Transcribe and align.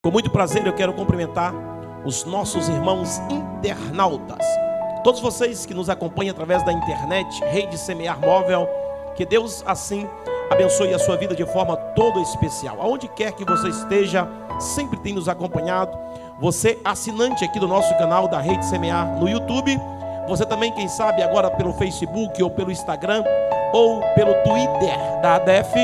Com 0.00 0.12
muito 0.12 0.30
prazer 0.30 0.64
eu 0.64 0.72
quero 0.72 0.92
cumprimentar 0.92 1.52
os 2.04 2.24
nossos 2.24 2.68
irmãos 2.68 3.18
internautas. 3.28 4.46
Todos 5.02 5.20
vocês 5.20 5.66
que 5.66 5.74
nos 5.74 5.90
acompanham 5.90 6.30
através 6.30 6.62
da 6.62 6.72
internet, 6.72 7.42
Rede 7.46 7.76
Semear 7.76 8.16
Móvel, 8.20 8.68
que 9.16 9.26
Deus 9.26 9.64
assim 9.66 10.08
abençoe 10.48 10.94
a 10.94 11.00
sua 11.00 11.16
vida 11.16 11.34
de 11.34 11.44
forma 11.46 11.76
toda 11.76 12.20
especial. 12.20 12.80
Aonde 12.80 13.08
quer 13.08 13.32
que 13.32 13.44
você 13.44 13.70
esteja, 13.70 14.28
sempre 14.60 15.00
tem 15.00 15.12
nos 15.12 15.28
acompanhado. 15.28 15.98
Você 16.38 16.78
assinante 16.84 17.44
aqui 17.44 17.58
do 17.58 17.66
nosso 17.66 17.92
canal 17.98 18.28
da 18.28 18.38
Rede 18.38 18.64
Semear 18.66 19.18
no 19.18 19.28
YouTube, 19.28 19.76
você 20.28 20.46
também, 20.46 20.70
quem 20.74 20.86
sabe, 20.86 21.24
agora 21.24 21.50
pelo 21.50 21.72
Facebook 21.72 22.40
ou 22.40 22.50
pelo 22.50 22.70
Instagram 22.70 23.24
ou 23.72 24.00
pelo 24.14 24.32
Twitter 24.44 24.96
da 25.22 25.34
ADF, 25.34 25.74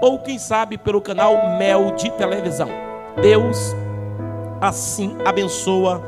ou 0.00 0.20
quem 0.20 0.38
sabe 0.38 0.78
pelo 0.78 1.00
canal 1.00 1.56
Mel 1.58 1.96
de 1.96 2.12
televisão. 2.12 2.85
Deus 3.20 3.74
assim 4.60 5.16
abençoa, 5.24 6.02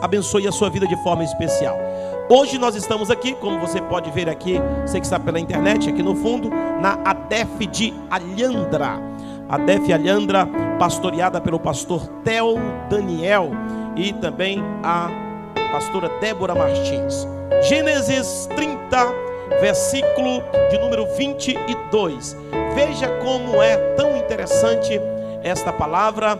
abençoe 0.00 0.46
a 0.46 0.52
sua 0.52 0.70
vida 0.70 0.86
de 0.86 0.96
forma 1.02 1.24
especial. 1.24 1.76
Hoje 2.28 2.58
nós 2.58 2.76
estamos 2.76 3.10
aqui, 3.10 3.34
como 3.34 3.58
você 3.58 3.80
pode 3.80 4.10
ver 4.12 4.28
aqui, 4.28 4.60
você 4.86 5.00
que 5.00 5.06
está 5.06 5.18
pela 5.18 5.40
internet, 5.40 5.88
aqui 5.88 6.02
no 6.02 6.14
fundo, 6.14 6.48
na 6.80 6.98
ADEF 7.04 7.66
de 7.66 7.92
Alhandra. 8.08 9.00
ADEF 9.48 9.92
Alhandra, 9.92 10.48
pastoreada 10.78 11.40
pelo 11.40 11.58
pastor 11.58 12.06
Theo 12.22 12.54
Daniel 12.88 13.50
e 13.96 14.12
também 14.12 14.62
a 14.84 15.10
pastora 15.72 16.08
Débora 16.20 16.54
Martins. 16.54 17.26
Gênesis 17.62 18.48
30, 18.54 18.80
versículo 19.60 20.42
de 20.70 20.78
número 20.78 21.06
22. 21.16 22.36
Veja 22.76 23.08
como 23.18 23.60
é 23.60 23.76
tão 23.96 24.16
interessante 24.16 25.00
esta 25.42 25.72
palavra 25.72 26.38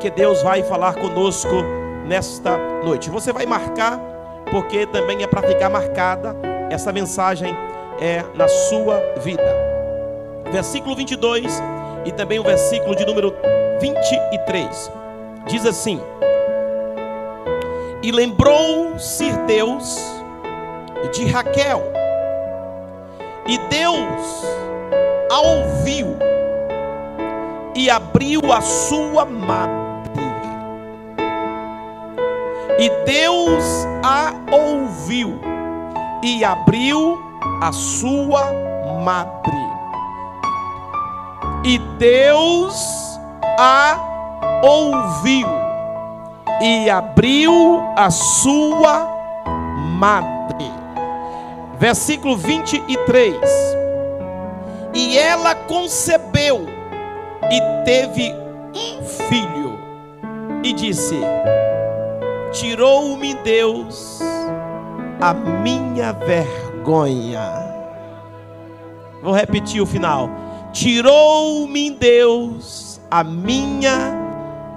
que 0.00 0.10
Deus 0.10 0.42
vai 0.42 0.62
falar 0.62 0.94
conosco 0.94 1.62
nesta 2.06 2.56
noite. 2.84 3.10
Você 3.10 3.32
vai 3.32 3.46
marcar, 3.46 3.98
porque 4.50 4.86
também 4.86 5.22
é 5.22 5.26
para 5.26 5.42
ficar 5.42 5.70
marcada, 5.70 6.34
essa 6.70 6.92
mensagem 6.92 7.56
é 8.00 8.24
na 8.34 8.48
sua 8.48 9.00
vida. 9.22 9.42
Versículo 10.50 10.96
22 10.96 11.62
e 12.04 12.12
também 12.12 12.38
o 12.38 12.42
versículo 12.42 12.94
de 12.96 13.04
número 13.06 13.34
23. 13.80 14.90
Diz 15.46 15.64
assim: 15.66 16.00
E 18.02 18.10
lembrou-se 18.10 19.32
Deus 19.46 19.98
de 21.12 21.26
Raquel, 21.26 21.82
e 23.46 23.58
Deus 23.68 24.44
a 25.30 25.40
ouviu 25.40 26.31
e 27.74 27.90
abriu 27.90 28.52
a 28.52 28.60
sua 28.60 29.24
madre. 29.24 30.22
E 32.78 32.90
Deus 33.04 33.64
a 34.02 34.32
ouviu 34.50 35.38
e 36.22 36.44
abriu 36.44 37.18
a 37.60 37.72
sua 37.72 38.52
madre. 39.04 39.62
E 41.64 41.78
Deus 41.98 42.74
a 43.58 43.96
ouviu 44.62 45.48
e 46.60 46.90
abriu 46.90 47.82
a 47.96 48.10
sua 48.10 49.08
madre. 49.98 50.70
Versículo 51.78 52.36
23. 52.36 53.36
E 54.94 55.18
ela 55.18 55.54
concebeu 55.54 56.71
e 57.52 57.84
teve 57.84 58.34
um 58.74 59.02
filho, 59.04 59.78
e 60.64 60.72
disse: 60.72 61.18
Tirou-me 62.52 63.34
Deus 63.34 64.20
a 65.20 65.34
minha 65.34 66.12
vergonha. 66.12 67.52
Vou 69.22 69.34
repetir 69.34 69.82
o 69.82 69.86
final. 69.86 70.30
Tirou-me 70.72 71.90
Deus 71.90 72.98
a 73.10 73.22
minha 73.22 74.14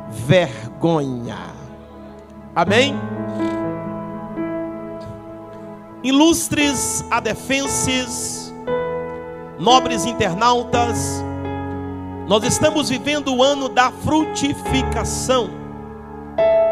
vergonha. 0.09 1.37
Amém? 2.53 2.93
Ilustres 6.03 7.03
adefenses, 7.09 8.53
nobres 9.57 10.05
internautas, 10.05 11.23
nós 12.27 12.43
estamos 12.43 12.89
vivendo 12.89 13.35
o 13.35 13.43
ano 13.43 13.69
da 13.69 13.91
frutificação. 13.91 15.49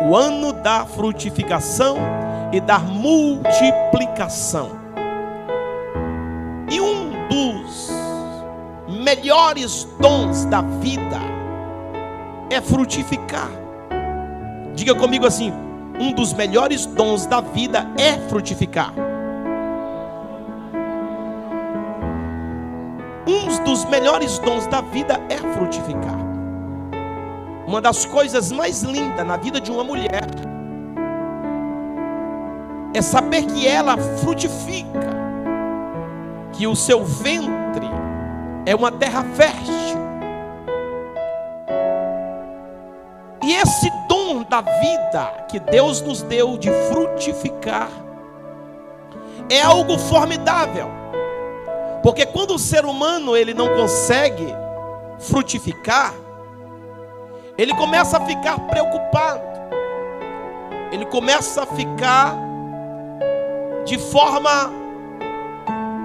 O 0.09 0.15
ano 0.15 0.51
da 0.51 0.85
frutificação 0.85 1.97
e 2.51 2.59
da 2.59 2.79
multiplicação. 2.79 4.71
E 6.71 6.81
um 6.81 7.11
dos 7.29 7.91
melhores 9.03 9.87
dons 9.99 10.45
da 10.45 10.61
vida 10.61 11.19
é 12.49 12.59
frutificar. 12.59 13.49
Diga 14.73 14.95
comigo 14.95 15.27
assim: 15.27 15.53
um 15.99 16.11
dos 16.13 16.33
melhores 16.33 16.87
dons 16.87 17.27
da 17.27 17.41
vida 17.41 17.87
é 17.97 18.13
frutificar. 18.27 19.12
Um 23.53 23.63
dos 23.63 23.85
melhores 23.85 24.39
dons 24.39 24.65
da 24.65 24.81
vida 24.81 25.21
é 25.29 25.37
frutificar. 25.37 26.17
Uma 27.67 27.79
das 27.79 28.03
coisas 28.03 28.51
mais 28.51 28.81
lindas 28.81 29.25
na 29.25 29.37
vida 29.37 29.61
de 29.61 29.71
uma 29.71 29.83
mulher 29.83 30.25
é 32.95 33.01
saber 33.01 33.45
que 33.45 33.67
ela 33.67 33.95
frutifica, 33.97 34.99
que 36.51 36.65
o 36.65 36.75
seu 36.75 37.05
ventre 37.05 37.87
é 38.65 38.75
uma 38.75 38.91
terra 38.91 39.23
fértil. 39.35 39.73
E 43.43 43.53
esse 43.53 43.89
dom 44.09 44.43
da 44.43 44.61
vida 44.61 45.45
que 45.47 45.59
Deus 45.59 46.01
nos 46.01 46.23
deu 46.23 46.57
de 46.57 46.71
frutificar 46.89 47.89
é 49.47 49.61
algo 49.61 49.97
formidável. 49.97 51.02
Porque 52.03 52.25
quando 52.25 52.53
o 52.53 52.59
ser 52.59 52.83
humano 52.83 53.35
ele 53.35 53.53
não 53.53 53.69
consegue 53.75 54.45
frutificar, 55.19 56.13
ele 57.57 57.73
começa 57.75 58.17
a 58.17 58.25
ficar 58.25 58.59
preocupado. 58.67 59.41
Ele 60.91 61.05
começa 61.05 61.63
a 61.63 61.65
ficar 61.65 62.35
de 63.85 63.97
forma 63.97 64.71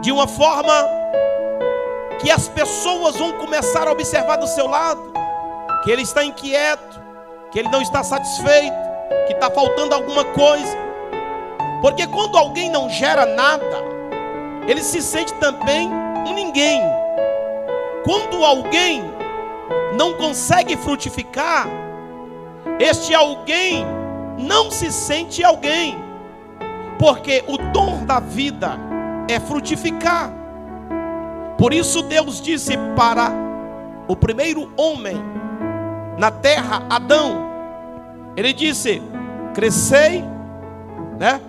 de 0.00 0.12
uma 0.12 0.28
forma 0.28 0.72
que 2.20 2.31
as 2.31 2.48
pessoas 2.48 3.16
vão 3.16 3.32
começar 3.32 3.88
a 3.88 3.92
observar 3.92 4.37
do 4.37 4.47
seu 4.47 4.69
lado, 4.69 5.12
que 5.82 5.91
ele 5.91 6.03
está 6.03 6.25
inquieto, 6.25 7.00
que 7.50 7.58
ele 7.58 7.69
não 7.69 7.82
está 7.82 8.04
satisfeito, 8.04 8.76
que 9.26 9.32
está 9.32 9.50
faltando 9.50 9.94
alguma 9.94 10.25
coisa. 10.25 10.76
Porque 11.81 12.06
quando 12.06 12.38
alguém 12.38 12.70
não 12.70 12.88
gera 12.88 13.26
nada, 13.26 13.97
ele 14.69 14.83
se 14.83 15.01
sente 15.01 15.33
também 15.34 15.89
um 16.27 16.34
ninguém. 16.34 16.83
Quando 18.05 18.45
alguém 18.45 19.03
não 19.97 20.12
consegue 20.12 20.77
frutificar, 20.77 21.67
este 22.79 23.15
alguém 23.15 23.84
não 24.39 24.71
se 24.71 24.93
sente 24.93 25.43
alguém, 25.43 25.97
porque 26.99 27.43
o 27.49 27.56
dom 27.56 28.05
da 28.05 28.21
vida 28.21 28.79
é 29.29 29.41
frutificar. 29.41 30.31
Por 31.56 31.73
isso 31.73 32.03
Deus 32.03 32.41
disse 32.41 32.77
para 32.95 33.33
o 34.06 34.15
primeiro 34.15 34.71
homem 34.77 35.17
na 36.19 36.31
terra, 36.31 36.87
Adão, 36.91 37.49
ele 38.37 38.53
disse: 38.53 39.03
crescei, 39.55 40.23
né? 41.19 41.41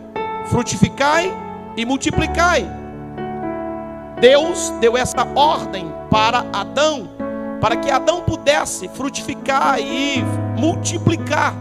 frutificai 0.45 1.31
e 1.75 1.85
multiplicai. 1.85 2.78
Deus 4.19 4.69
deu 4.81 4.97
essa 4.97 5.25
ordem 5.35 5.91
para 6.09 6.45
Adão, 6.51 7.09
para 7.61 7.77
que 7.77 7.89
Adão 7.89 8.21
pudesse 8.21 8.87
frutificar 8.89 9.79
e 9.79 10.21
multiplicar. 10.57 11.53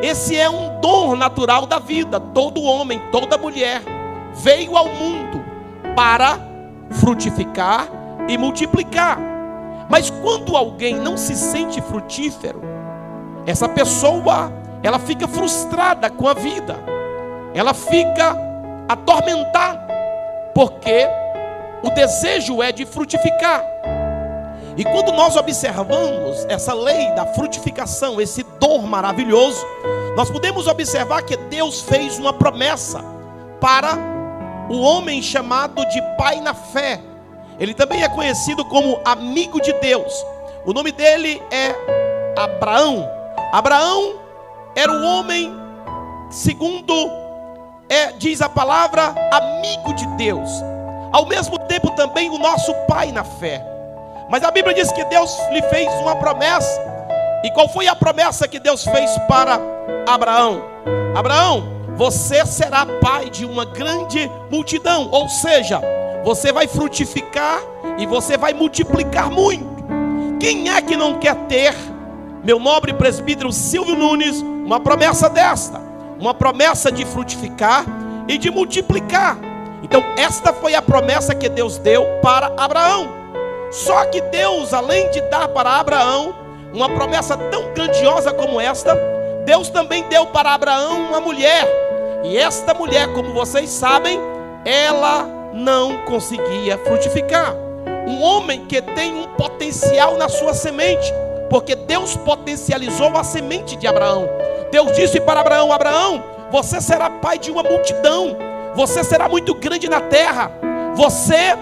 Esse 0.00 0.36
é 0.36 0.48
um 0.48 0.80
dom 0.80 1.14
natural 1.14 1.66
da 1.66 1.78
vida. 1.78 2.18
Todo 2.18 2.62
homem, 2.62 3.00
toda 3.12 3.38
mulher 3.38 3.82
veio 4.34 4.76
ao 4.76 4.86
mundo 4.88 5.44
para 5.94 6.38
frutificar 6.90 7.86
e 8.28 8.38
multiplicar. 8.38 9.18
Mas 9.88 10.08
quando 10.08 10.56
alguém 10.56 10.94
não 10.94 11.16
se 11.16 11.36
sente 11.36 11.80
frutífero, 11.82 12.62
essa 13.46 13.68
pessoa, 13.68 14.52
ela 14.82 14.98
fica 14.98 15.28
frustrada 15.28 16.08
com 16.08 16.26
a 16.26 16.34
vida. 16.34 16.76
Ela 17.54 17.74
fica 17.74 18.34
atormentada, 18.88 19.86
porque 20.54 21.06
o 21.82 21.90
desejo 21.90 22.62
é 22.62 22.70
de 22.70 22.86
frutificar. 22.86 23.64
E 24.76 24.84
quando 24.84 25.12
nós 25.12 25.36
observamos 25.36 26.46
essa 26.48 26.72
lei 26.72 27.10
da 27.12 27.26
frutificação, 27.26 28.20
esse 28.20 28.42
dom 28.58 28.78
maravilhoso, 28.82 29.64
nós 30.16 30.30
podemos 30.30 30.66
observar 30.66 31.22
que 31.22 31.36
Deus 31.36 31.82
fez 31.82 32.18
uma 32.18 32.32
promessa 32.32 33.04
para 33.60 33.98
o 34.70 34.80
homem 34.80 35.20
chamado 35.20 35.84
de 35.86 36.00
pai 36.16 36.40
na 36.40 36.54
fé. 36.54 37.00
Ele 37.58 37.74
também 37.74 38.02
é 38.02 38.08
conhecido 38.08 38.64
como 38.64 39.00
amigo 39.04 39.60
de 39.60 39.72
Deus. 39.74 40.12
O 40.64 40.72
nome 40.72 40.92
dele 40.92 41.42
é 41.50 41.74
Abraão. 42.38 43.08
Abraão 43.52 44.14
era 44.74 44.90
o 44.90 45.04
homem, 45.04 45.52
segundo 46.30 46.94
é, 47.88 48.12
diz 48.12 48.40
a 48.40 48.48
palavra, 48.48 49.14
amigo 49.30 49.92
de 49.92 50.06
Deus. 50.16 50.50
Ao 51.12 51.26
mesmo 51.26 51.58
tempo 51.58 51.90
também 51.90 52.30
o 52.30 52.38
nosso 52.38 52.72
pai 52.88 53.12
na 53.12 53.22
fé. 53.22 53.62
Mas 54.30 54.42
a 54.42 54.50
Bíblia 54.50 54.74
diz 54.74 54.90
que 54.90 55.04
Deus 55.04 55.36
lhe 55.50 55.60
fez 55.62 55.92
uma 56.00 56.16
promessa. 56.16 56.80
E 57.44 57.50
qual 57.50 57.68
foi 57.68 57.86
a 57.86 57.94
promessa 57.94 58.48
que 58.48 58.58
Deus 58.58 58.82
fez 58.84 59.10
para 59.28 59.60
Abraão? 60.06 60.64
Abraão, 61.14 61.64
você 61.96 62.46
será 62.46 62.86
pai 62.86 63.28
de 63.28 63.44
uma 63.44 63.66
grande 63.66 64.30
multidão, 64.50 65.08
ou 65.12 65.28
seja, 65.28 65.80
você 66.24 66.50
vai 66.50 66.66
frutificar 66.66 67.60
e 67.98 68.06
você 68.06 68.38
vai 68.38 68.54
multiplicar 68.54 69.30
muito. 69.30 69.70
Quem 70.40 70.70
é 70.70 70.80
que 70.80 70.96
não 70.96 71.18
quer 71.18 71.34
ter, 71.46 71.74
meu 72.42 72.58
nobre 72.58 72.94
presbítero 72.94 73.52
Silvio 73.52 73.94
Nunes, 73.94 74.40
uma 74.40 74.80
promessa 74.80 75.28
desta? 75.28 75.80
Uma 76.18 76.32
promessa 76.32 76.90
de 76.90 77.04
frutificar 77.04 77.84
e 78.26 78.38
de 78.38 78.50
multiplicar. 78.50 79.51
Então, 79.92 80.02
esta 80.16 80.54
foi 80.54 80.74
a 80.74 80.80
promessa 80.80 81.34
que 81.34 81.50
Deus 81.50 81.76
deu 81.76 82.06
para 82.22 82.46
Abraão. 82.56 83.12
Só 83.70 84.06
que 84.06 84.22
Deus, 84.22 84.72
além 84.72 85.10
de 85.10 85.20
dar 85.28 85.48
para 85.48 85.68
Abraão 85.68 86.34
uma 86.72 86.88
promessa 86.88 87.36
tão 87.36 87.74
grandiosa 87.74 88.32
como 88.32 88.58
esta, 88.58 88.98
Deus 89.44 89.68
também 89.68 90.02
deu 90.04 90.24
para 90.24 90.54
Abraão 90.54 90.98
uma 90.98 91.20
mulher. 91.20 91.68
E 92.24 92.38
esta 92.38 92.72
mulher, 92.72 93.12
como 93.12 93.34
vocês 93.34 93.68
sabem, 93.68 94.18
ela 94.64 95.28
não 95.52 95.98
conseguia 96.06 96.78
frutificar. 96.78 97.54
Um 98.06 98.22
homem 98.22 98.64
que 98.64 98.80
tem 98.80 99.12
um 99.12 99.26
potencial 99.34 100.16
na 100.16 100.30
sua 100.30 100.54
semente, 100.54 101.12
porque 101.50 101.76
Deus 101.76 102.16
potencializou 102.16 103.14
a 103.14 103.22
semente 103.22 103.76
de 103.76 103.86
Abraão. 103.86 104.26
Deus 104.70 104.90
disse 104.92 105.20
para 105.20 105.40
Abraão: 105.40 105.70
Abraão, 105.70 106.24
você 106.50 106.80
será 106.80 107.10
pai 107.10 107.38
de 107.38 107.50
uma 107.50 107.62
multidão, 107.62 108.34
você 108.74 109.04
será 109.04 109.28
muito 109.28 109.54
grande 109.54 109.88
na 109.88 110.00
terra, 110.00 110.50
você 110.94 111.56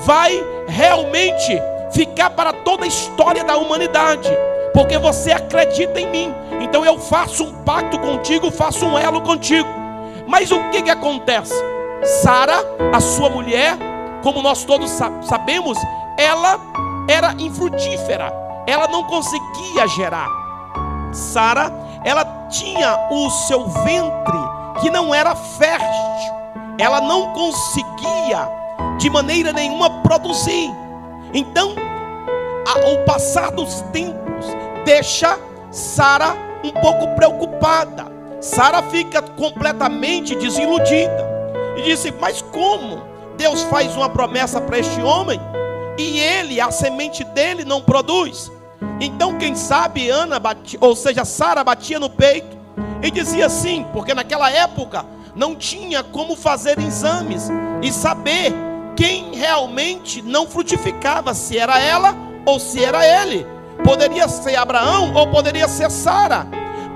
vai 0.00 0.42
realmente 0.66 1.60
ficar 1.92 2.30
para 2.30 2.52
toda 2.52 2.84
a 2.84 2.88
história 2.88 3.44
da 3.44 3.56
humanidade, 3.56 4.30
porque 4.72 4.98
você 4.98 5.32
acredita 5.32 6.00
em 6.00 6.08
mim. 6.08 6.34
Então 6.60 6.84
eu 6.84 6.98
faço 6.98 7.44
um 7.44 7.52
pacto 7.62 7.98
contigo, 7.98 8.50
faço 8.50 8.86
um 8.86 8.98
elo 8.98 9.20
contigo. 9.20 9.68
Mas 10.26 10.50
o 10.50 10.58
que, 10.70 10.82
que 10.82 10.90
acontece? 10.90 11.54
Sara, 12.22 12.64
a 12.92 13.00
sua 13.00 13.28
mulher, 13.28 13.76
como 14.22 14.42
nós 14.42 14.64
todos 14.64 14.90
sabemos, 14.90 15.78
ela 16.18 16.58
era 17.08 17.34
infrutífera, 17.38 18.32
ela 18.66 18.88
não 18.88 19.04
conseguia 19.04 19.86
gerar. 19.88 20.28
Sara, 21.12 21.72
ela 22.04 22.24
tinha 22.48 23.08
o 23.10 23.30
seu 23.30 23.66
ventre 23.68 24.38
que 24.80 24.90
não 24.90 25.14
era 25.14 25.34
fértil, 25.34 26.41
ela 26.78 27.00
não 27.00 27.32
conseguia 27.32 28.48
de 28.98 29.10
maneira 29.10 29.52
nenhuma 29.52 30.02
produzir. 30.02 30.70
Então, 31.32 31.74
a, 32.66 32.90
o 32.90 33.04
passar 33.04 33.50
dos 33.50 33.80
tempos 33.92 34.46
deixa 34.84 35.38
Sara 35.70 36.34
um 36.62 36.70
pouco 36.70 37.08
preocupada. 37.16 38.06
Sara 38.40 38.82
fica 38.82 39.22
completamente 39.22 40.34
desiludida 40.34 41.30
e 41.76 41.82
disse: 41.82 42.12
Mas 42.20 42.42
como 42.42 43.02
Deus 43.36 43.62
faz 43.64 43.96
uma 43.96 44.08
promessa 44.08 44.60
para 44.60 44.78
este 44.78 45.00
homem 45.00 45.40
e 45.98 46.18
ele, 46.18 46.60
a 46.60 46.70
semente 46.70 47.24
dele, 47.24 47.64
não 47.64 47.80
produz? 47.80 48.50
Então, 49.00 49.38
quem 49.38 49.54
sabe 49.54 50.10
Ana, 50.10 50.38
batia, 50.38 50.78
ou 50.80 50.94
seja, 50.94 51.24
Sara 51.24 51.64
batia 51.64 51.98
no 51.98 52.10
peito 52.10 52.56
e 53.02 53.10
dizia 53.10 53.46
assim, 53.46 53.84
porque 53.92 54.14
naquela 54.14 54.50
época 54.50 55.04
não 55.34 55.56
tinha 55.56 56.02
como 56.02 56.36
fazer 56.36 56.78
exames 56.78 57.48
e 57.82 57.92
saber 57.92 58.52
quem 58.96 59.34
realmente 59.34 60.20
não 60.20 60.46
frutificava, 60.46 61.32
se 61.34 61.58
era 61.58 61.80
ela 61.80 62.14
ou 62.44 62.58
se 62.60 62.84
era 62.84 63.04
ele. 63.22 63.46
Poderia 63.82 64.28
ser 64.28 64.56
Abraão 64.56 65.14
ou 65.14 65.26
poderia 65.28 65.66
ser 65.66 65.90
Sara. 65.90 66.46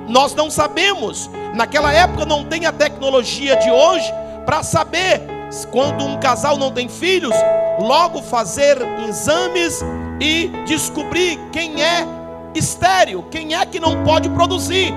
Nós 0.08 0.34
não 0.34 0.50
sabemos. 0.50 1.30
Naquela 1.54 1.92
época 1.92 2.26
não 2.26 2.44
tem 2.44 2.66
a 2.66 2.72
tecnologia 2.72 3.56
de 3.56 3.70
hoje 3.70 4.12
para 4.44 4.62
saber 4.62 5.22
quando 5.70 6.04
um 6.04 6.18
casal 6.18 6.56
não 6.56 6.70
tem 6.70 6.88
filhos, 6.88 7.34
logo 7.78 8.20
fazer 8.22 8.76
exames 9.08 9.80
e 10.20 10.48
descobrir 10.66 11.38
quem 11.50 11.82
é 11.82 12.06
estéreo, 12.54 13.24
quem 13.30 13.54
é 13.54 13.64
que 13.64 13.80
não 13.80 14.04
pode 14.04 14.28
produzir. 14.30 14.92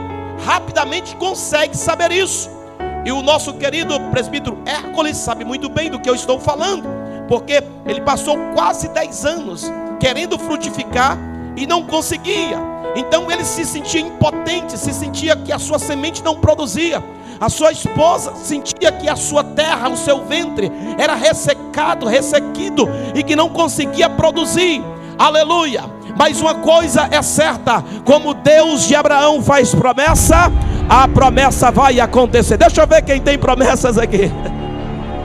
Rapidamente 0.46 1.16
consegue 1.16 1.76
saber 1.76 2.12
isso. 2.12 2.59
E 3.06 3.12
o 3.12 3.22
nosso 3.22 3.54
querido 3.54 4.00
presbítero 4.12 4.58
Hércules 4.66 5.18
sabe 5.18 5.46
muito 5.46 5.70
bem 5.70 5.90
do 5.90 6.00
que 6.00 6.10
eu 6.10 6.16
estou 6.16 6.40
falando, 6.40 6.88
porque 7.28 7.64
ele 7.86 8.02
passou 8.02 8.38
quase 8.54 8.90
10 8.90 9.26
anos 9.26 9.72
querendo 10.00 10.38
frutificar 10.38 11.18
e 11.56 11.66
não 11.66 11.84
conseguia. 11.84 12.58
Então 12.96 13.32
ele 13.32 13.44
se 13.46 13.66
sentia 13.66 14.02
impotente, 14.02 14.78
se 14.78 14.94
sentia 14.94 15.36
que 15.36 15.52
a 15.52 15.60
sua 15.60 15.80
semente 15.80 16.24
não 16.24 16.36
produzia. 16.36 17.04
A 17.40 17.48
sua 17.48 17.72
esposa 17.72 18.36
sentia 18.36 18.92
que 18.92 19.08
a 19.08 19.16
sua 19.16 19.44
terra, 19.44 19.88
o 19.88 19.96
seu 19.96 20.26
ventre, 20.26 20.70
era 20.98 21.16
ressecado, 21.16 22.06
ressequido 22.06 22.90
e 23.16 23.24
que 23.24 23.36
não 23.36 23.50
conseguia 23.50 24.10
produzir. 24.10 24.84
Aleluia. 25.18 25.84
Mas 26.18 26.42
uma 26.42 26.56
coisa 26.56 27.08
é 27.10 27.22
certa: 27.22 27.82
como 28.04 28.34
Deus 28.34 28.88
de 28.88 28.96
Abraão 28.96 29.42
faz 29.42 29.74
promessa, 29.74 30.52
a 30.90 31.08
promessa 31.08 31.72
vai 31.72 32.00
acontecer. 32.00 32.58
Deixa 32.58 32.82
eu 32.82 32.88
ver 32.88 33.04
quem 33.04 33.22
tem 33.22 33.38
promessas 33.38 33.98
aqui. 33.98 34.32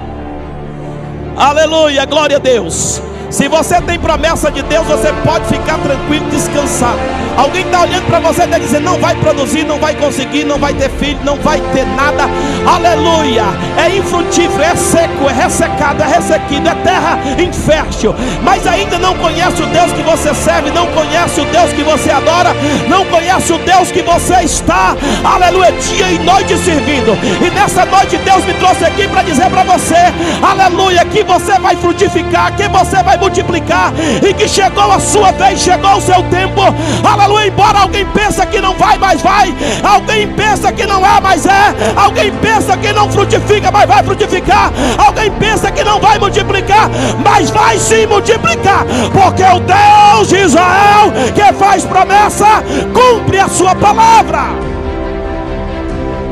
Aleluia, 1.34 2.04
glória 2.04 2.36
a 2.36 2.40
Deus. 2.40 3.00
Se 3.34 3.48
você 3.48 3.80
tem 3.80 3.98
promessa 3.98 4.48
de 4.48 4.62
Deus, 4.62 4.86
você 4.86 5.12
pode 5.24 5.46
ficar 5.46 5.76
tranquilo, 5.78 6.24
descansado. 6.30 7.00
Alguém 7.36 7.62
está 7.62 7.82
olhando 7.82 8.06
para 8.06 8.20
você 8.20 8.42
e 8.42 8.44
está 8.44 8.58
dizendo: 8.58 8.84
não 8.84 8.98
vai 9.00 9.16
produzir, 9.16 9.64
não 9.64 9.76
vai 9.80 9.92
conseguir, 9.96 10.44
não 10.44 10.56
vai 10.56 10.72
ter 10.72 10.88
filho, 10.88 11.18
não 11.24 11.34
vai 11.38 11.60
ter 11.72 11.84
nada. 11.84 12.30
Aleluia. 12.64 13.42
É 13.76 13.96
infrutífero, 13.96 14.62
é 14.62 14.76
seco, 14.76 15.28
é 15.28 15.32
ressecado, 15.32 16.00
é 16.00 16.06
ressequido, 16.06 16.68
é 16.68 16.74
terra 16.76 17.18
infértil. 17.36 18.14
Mas 18.44 18.64
ainda 18.68 19.00
não 19.00 19.16
conhece 19.18 19.60
o 19.60 19.66
Deus 19.66 19.92
que 19.92 20.02
você 20.02 20.32
serve, 20.32 20.70
não 20.70 20.86
conhece 20.92 21.40
o 21.40 21.44
Deus 21.46 21.72
que 21.72 21.82
você 21.82 22.12
adora, 22.12 22.54
não 22.88 23.04
conhece 23.06 23.52
o 23.52 23.58
Deus 23.58 23.90
que 23.90 24.02
você 24.02 24.42
está, 24.44 24.96
aleluia, 25.24 25.72
dia 25.72 26.12
e 26.12 26.18
noite 26.20 26.56
servindo. 26.58 27.18
E 27.44 27.50
nessa 27.50 27.84
noite 27.84 28.16
Deus 28.18 28.44
me 28.44 28.54
trouxe 28.54 28.84
aqui 28.84 29.08
para 29.08 29.24
dizer 29.24 29.50
para 29.50 29.64
você, 29.64 29.96
aleluia, 30.40 31.04
que 31.06 31.24
você 31.24 31.58
vai 31.58 31.74
frutificar, 31.74 32.54
que 32.54 32.68
você 32.68 33.02
vai 33.02 33.18
multiplicar 33.24 33.92
e 34.22 34.34
que 34.34 34.46
chegou 34.46 34.92
a 34.92 35.00
sua 35.00 35.32
vez, 35.32 35.60
chegou 35.60 35.96
o 35.96 36.00
seu 36.00 36.22
tempo. 36.24 36.60
Aleluia. 37.02 37.46
Embora 37.46 37.80
alguém 37.80 38.04
pense 38.06 38.44
que 38.46 38.60
não 38.60 38.74
vai, 38.74 38.98
mas 38.98 39.22
vai. 39.22 39.54
Alguém 39.82 40.28
pensa 40.28 40.72
que 40.72 40.86
não 40.86 41.04
é, 41.04 41.20
mas 41.20 41.46
é. 41.46 41.74
Alguém 41.96 42.32
pensa 42.32 42.76
que 42.76 42.92
não 42.92 43.10
frutifica, 43.10 43.70
mas 43.70 43.88
vai 43.88 44.02
frutificar. 44.02 44.70
Alguém 44.98 45.30
pensa 45.32 45.70
que 45.70 45.82
não 45.84 46.00
vai 46.00 46.18
multiplicar, 46.18 46.90
mas 47.24 47.50
vai 47.50 47.78
sim 47.78 48.06
multiplicar. 48.06 48.84
Porque 49.12 49.42
o 49.42 49.60
Deus 49.60 50.28
de 50.28 50.38
Israel 50.38 51.12
que 51.34 51.52
faz 51.54 51.84
promessa, 51.84 52.62
cumpre 52.92 53.38
a 53.38 53.48
sua 53.48 53.74
palavra. 53.74 54.40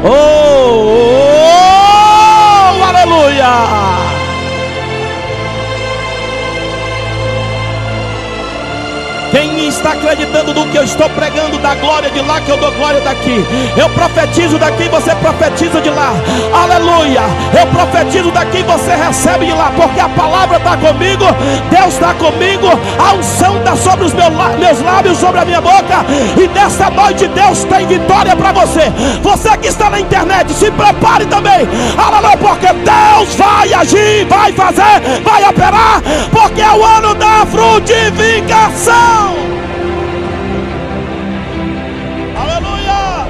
Oh, 0.04 0.08
oh, 0.08 1.30
oh 2.78 2.84
aleluia. 2.84 3.91
Quem 9.32 9.66
está 9.66 9.92
acreditando 9.92 10.52
no 10.52 10.66
que 10.68 10.76
eu 10.76 10.84
estou 10.84 11.08
pregando, 11.10 11.58
da 11.58 11.74
glória 11.76 12.10
de 12.10 12.20
lá, 12.20 12.38
que 12.42 12.50
eu 12.50 12.58
dou 12.58 12.70
glória 12.72 13.00
daqui. 13.00 13.42
Eu 13.76 13.88
profetizo 13.90 14.58
daqui, 14.58 14.88
você 14.90 15.14
profetiza 15.14 15.80
de 15.80 15.88
lá. 15.88 16.12
Aleluia. 16.52 17.22
Eu 17.58 17.66
profetizo 17.68 18.30
daqui, 18.30 18.62
você 18.62 18.94
recebe 18.94 19.46
de 19.46 19.52
lá, 19.52 19.72
porque 19.74 20.00
a 20.00 20.08
palavra 20.10 20.58
está 20.58 20.76
comigo, 20.76 21.24
Deus 21.70 21.94
está 21.94 22.12
comigo, 22.12 22.66
a 22.98 23.14
unção 23.14 23.56
está 23.56 23.74
sobre 23.74 24.04
os 24.04 24.12
meus 24.12 24.80
lábios, 24.82 25.16
sobre 25.16 25.40
a 25.40 25.44
minha 25.46 25.62
boca. 25.62 26.04
E 26.36 26.46
desta 26.48 26.90
noite 26.90 27.26
Deus 27.28 27.64
tem 27.64 27.86
vitória 27.86 28.36
para 28.36 28.52
você. 28.52 28.92
Você 29.22 29.56
que 29.56 29.68
está 29.68 29.88
na 29.88 30.00
internet, 30.00 30.52
se 30.52 30.70
prepare 30.70 31.24
também. 31.24 31.66
Aleluia, 31.96 32.36
porque 32.36 32.66
Deus 32.66 33.34
vai 33.36 33.72
agir, 33.72 34.26
vai 34.28 34.52
fazer, 34.52 35.00
vai 35.24 35.42
operar, 35.48 36.02
porque 36.30 36.60
é 36.60 36.70
o 36.70 36.84
ano 36.84 37.14
da 37.14 37.46
frutificação. 37.46 39.21
Aleluia! 42.36 43.26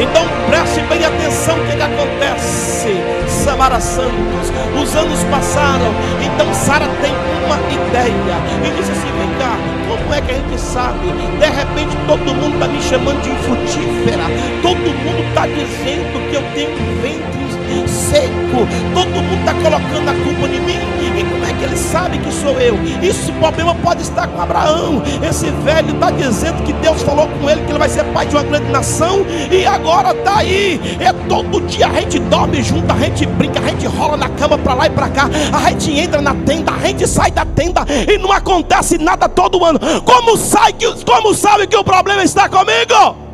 Então 0.00 0.24
preste 0.48 0.80
bem 0.82 1.04
atenção 1.04 1.58
o 1.58 1.66
que, 1.66 1.76
que 1.76 1.82
acontece. 1.82 2.94
Samara 3.26 3.80
Santos, 3.80 4.52
os 4.80 4.94
anos 4.94 5.22
passaram, 5.24 5.92
então 6.22 6.52
Sara 6.54 6.86
tem 7.02 7.12
uma 7.44 7.56
ideia 7.72 8.36
e 8.64 8.70
disse 8.76 8.92
assim: 8.92 9.10
vem 9.18 9.30
cá, 9.38 9.56
como 9.88 10.14
é 10.14 10.20
que 10.20 10.32
a 10.32 10.34
gente 10.34 10.60
sabe? 10.60 11.08
De 11.38 11.46
repente 11.46 11.96
todo 12.06 12.34
mundo 12.34 12.54
está 12.54 12.68
me 12.68 12.82
chamando 12.82 13.22
de 13.22 13.30
infrutífera, 13.30 14.24
todo 14.62 14.78
mundo 14.78 15.28
está 15.28 15.46
dizendo 15.46 16.30
que 16.30 16.36
eu 16.36 16.42
tenho 16.54 17.02
vento 17.02 17.37
seco. 17.86 18.66
Todo 18.94 19.06
mundo 19.06 19.38
está 19.40 19.54
colocando 19.54 20.08
a 20.08 20.14
culpa 20.24 20.48
em 20.48 20.60
mim. 20.60 20.98
E 21.18 21.24
como 21.24 21.44
é 21.44 21.52
que 21.52 21.64
ele 21.64 21.76
sabe 21.76 22.18
que 22.18 22.32
sou 22.32 22.60
eu? 22.60 22.78
Isso 23.02 23.32
problema 23.34 23.74
pode 23.76 24.02
estar 24.02 24.28
com 24.28 24.40
Abraão. 24.40 25.02
Esse 25.28 25.50
velho 25.50 25.94
está 25.94 26.10
dizendo 26.10 26.62
que 26.62 26.72
Deus 26.74 27.02
falou 27.02 27.26
com 27.26 27.50
ele 27.50 27.62
que 27.62 27.72
ele 27.72 27.78
vai 27.78 27.88
ser 27.88 28.04
pai 28.12 28.26
de 28.26 28.36
uma 28.36 28.44
grande 28.44 28.70
nação. 28.70 29.24
E 29.50 29.66
agora 29.66 30.12
está 30.12 30.38
aí. 30.38 30.80
É 31.00 31.12
todo 31.28 31.60
dia 31.62 31.88
a 31.88 32.00
gente 32.00 32.18
dorme 32.18 32.62
junto, 32.62 32.92
a 32.92 32.98
gente 32.98 33.26
brinca, 33.26 33.60
a 33.60 33.68
gente 33.68 33.86
rola 33.86 34.16
na 34.16 34.28
cama 34.28 34.58
para 34.58 34.74
lá 34.74 34.86
e 34.86 34.90
para 34.90 35.08
cá. 35.08 35.28
A 35.52 35.70
gente 35.70 35.98
entra 35.98 36.20
na 36.20 36.34
tenda, 36.34 36.72
a 36.72 36.86
gente 36.86 37.06
sai 37.06 37.30
da 37.30 37.44
tenda 37.44 37.84
e 38.08 38.18
não 38.18 38.32
acontece 38.32 38.98
nada 38.98 39.28
todo 39.28 39.64
ano. 39.64 39.78
Como, 40.04 40.36
sai 40.36 40.72
que, 40.72 40.86
como 41.04 41.34
sabe 41.34 41.66
que 41.66 41.76
o 41.76 41.84
problema 41.84 42.22
está 42.22 42.48
comigo? 42.48 43.27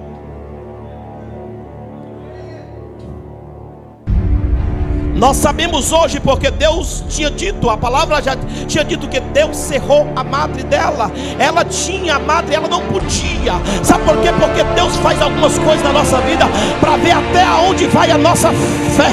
Nós 5.24 5.38
sabemos 5.38 5.90
hoje 5.90 6.20
porque 6.20 6.50
Deus 6.50 7.02
tinha 7.08 7.30
dito, 7.30 7.70
a 7.70 7.78
palavra 7.78 8.20
já 8.20 8.36
tinha 8.68 8.84
dito 8.84 9.08
que 9.08 9.18
Deus 9.18 9.56
cerrou 9.56 10.06
a 10.14 10.22
madre 10.22 10.62
dela. 10.64 11.10
Ela 11.38 11.64
tinha 11.64 12.16
a 12.16 12.18
madre, 12.18 12.54
ela 12.54 12.68
não 12.68 12.82
podia. 12.82 13.54
Sabe 13.82 14.04
por 14.04 14.18
quê? 14.18 14.28
Porque 14.38 14.62
Deus 14.74 14.94
faz 14.96 15.22
algumas 15.22 15.58
coisas 15.60 15.82
na 15.82 15.94
nossa 15.94 16.18
vida 16.20 16.44
para 16.78 16.98
ver 16.98 17.12
até 17.12 17.46
onde 17.66 17.86
vai 17.86 18.10
a 18.10 18.18
nossa 18.18 18.50
fé. 18.94 19.12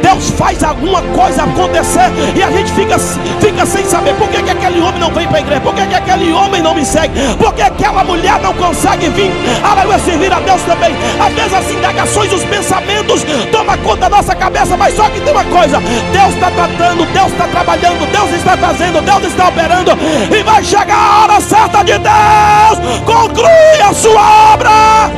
Deus 0.00 0.30
faz 0.30 0.62
alguma 0.62 1.02
coisa 1.02 1.42
acontecer 1.42 2.08
e 2.36 2.40
a 2.40 2.52
gente 2.52 2.70
fica, 2.72 2.96
fica 3.40 3.66
sem 3.66 3.84
saber 3.84 4.14
por 4.14 4.28
que, 4.28 4.40
que 4.40 4.50
aquele 4.50 4.80
homem 4.80 5.00
não 5.00 5.12
vem 5.12 5.26
para 5.26 5.38
a 5.38 5.40
igreja, 5.40 5.60
por 5.60 5.74
que, 5.74 5.86
que 5.86 5.94
aquele 5.94 6.32
homem 6.32 6.62
não 6.62 6.74
me 6.74 6.84
segue, 6.84 7.12
por 7.36 7.52
que 7.52 7.62
aquela 7.62 8.04
mulher 8.04 8.40
não 8.40 8.54
consegue 8.54 9.08
vir. 9.08 9.32
Aleluia, 9.62 9.98
servir 9.98 10.32
a 10.32 10.38
Deus 10.38 10.62
também. 10.62 10.94
Às 11.20 11.34
vezes 11.34 11.52
as 11.52 11.70
indagações, 11.70 12.32
os 12.32 12.44
pensamentos 12.44 13.24
tomam 13.50 13.76
conta 13.78 14.08
da 14.08 14.16
nossa 14.16 14.36
cabeça, 14.36 14.76
mas 14.76 14.94
só 14.94 15.08
que 15.10 15.20
tem 15.20 15.32
uma 15.32 15.47
coisa: 15.48 15.80
Deus 16.12 16.34
está 16.34 16.50
tratando, 16.50 17.06
Deus 17.06 17.32
está 17.32 17.48
trabalhando, 17.48 18.06
Deus 18.10 18.30
está 18.30 18.56
fazendo, 18.56 19.02
Deus 19.02 19.24
está 19.24 19.48
operando, 19.48 19.92
e 20.34 20.42
vai 20.42 20.62
chegar 20.62 20.96
a 20.96 21.22
hora 21.22 21.40
certa 21.40 21.82
de 21.82 21.98
Deus 21.98 22.78
concluir 23.04 23.82
a 23.88 23.92
sua 23.92 24.54
obra. 24.54 25.10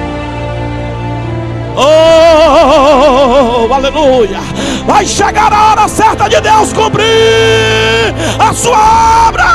Oh, 1.77 3.73
aleluia! 3.73 4.41
Vai 4.87 5.07
chegar 5.07 5.53
a 5.53 5.71
hora 5.71 5.89
certa 5.89 6.29
de 6.29 6.41
Deus 6.41 6.73
cumprir 6.73 8.15
a 8.39 8.53
sua 8.53 9.29
obra. 9.29 9.47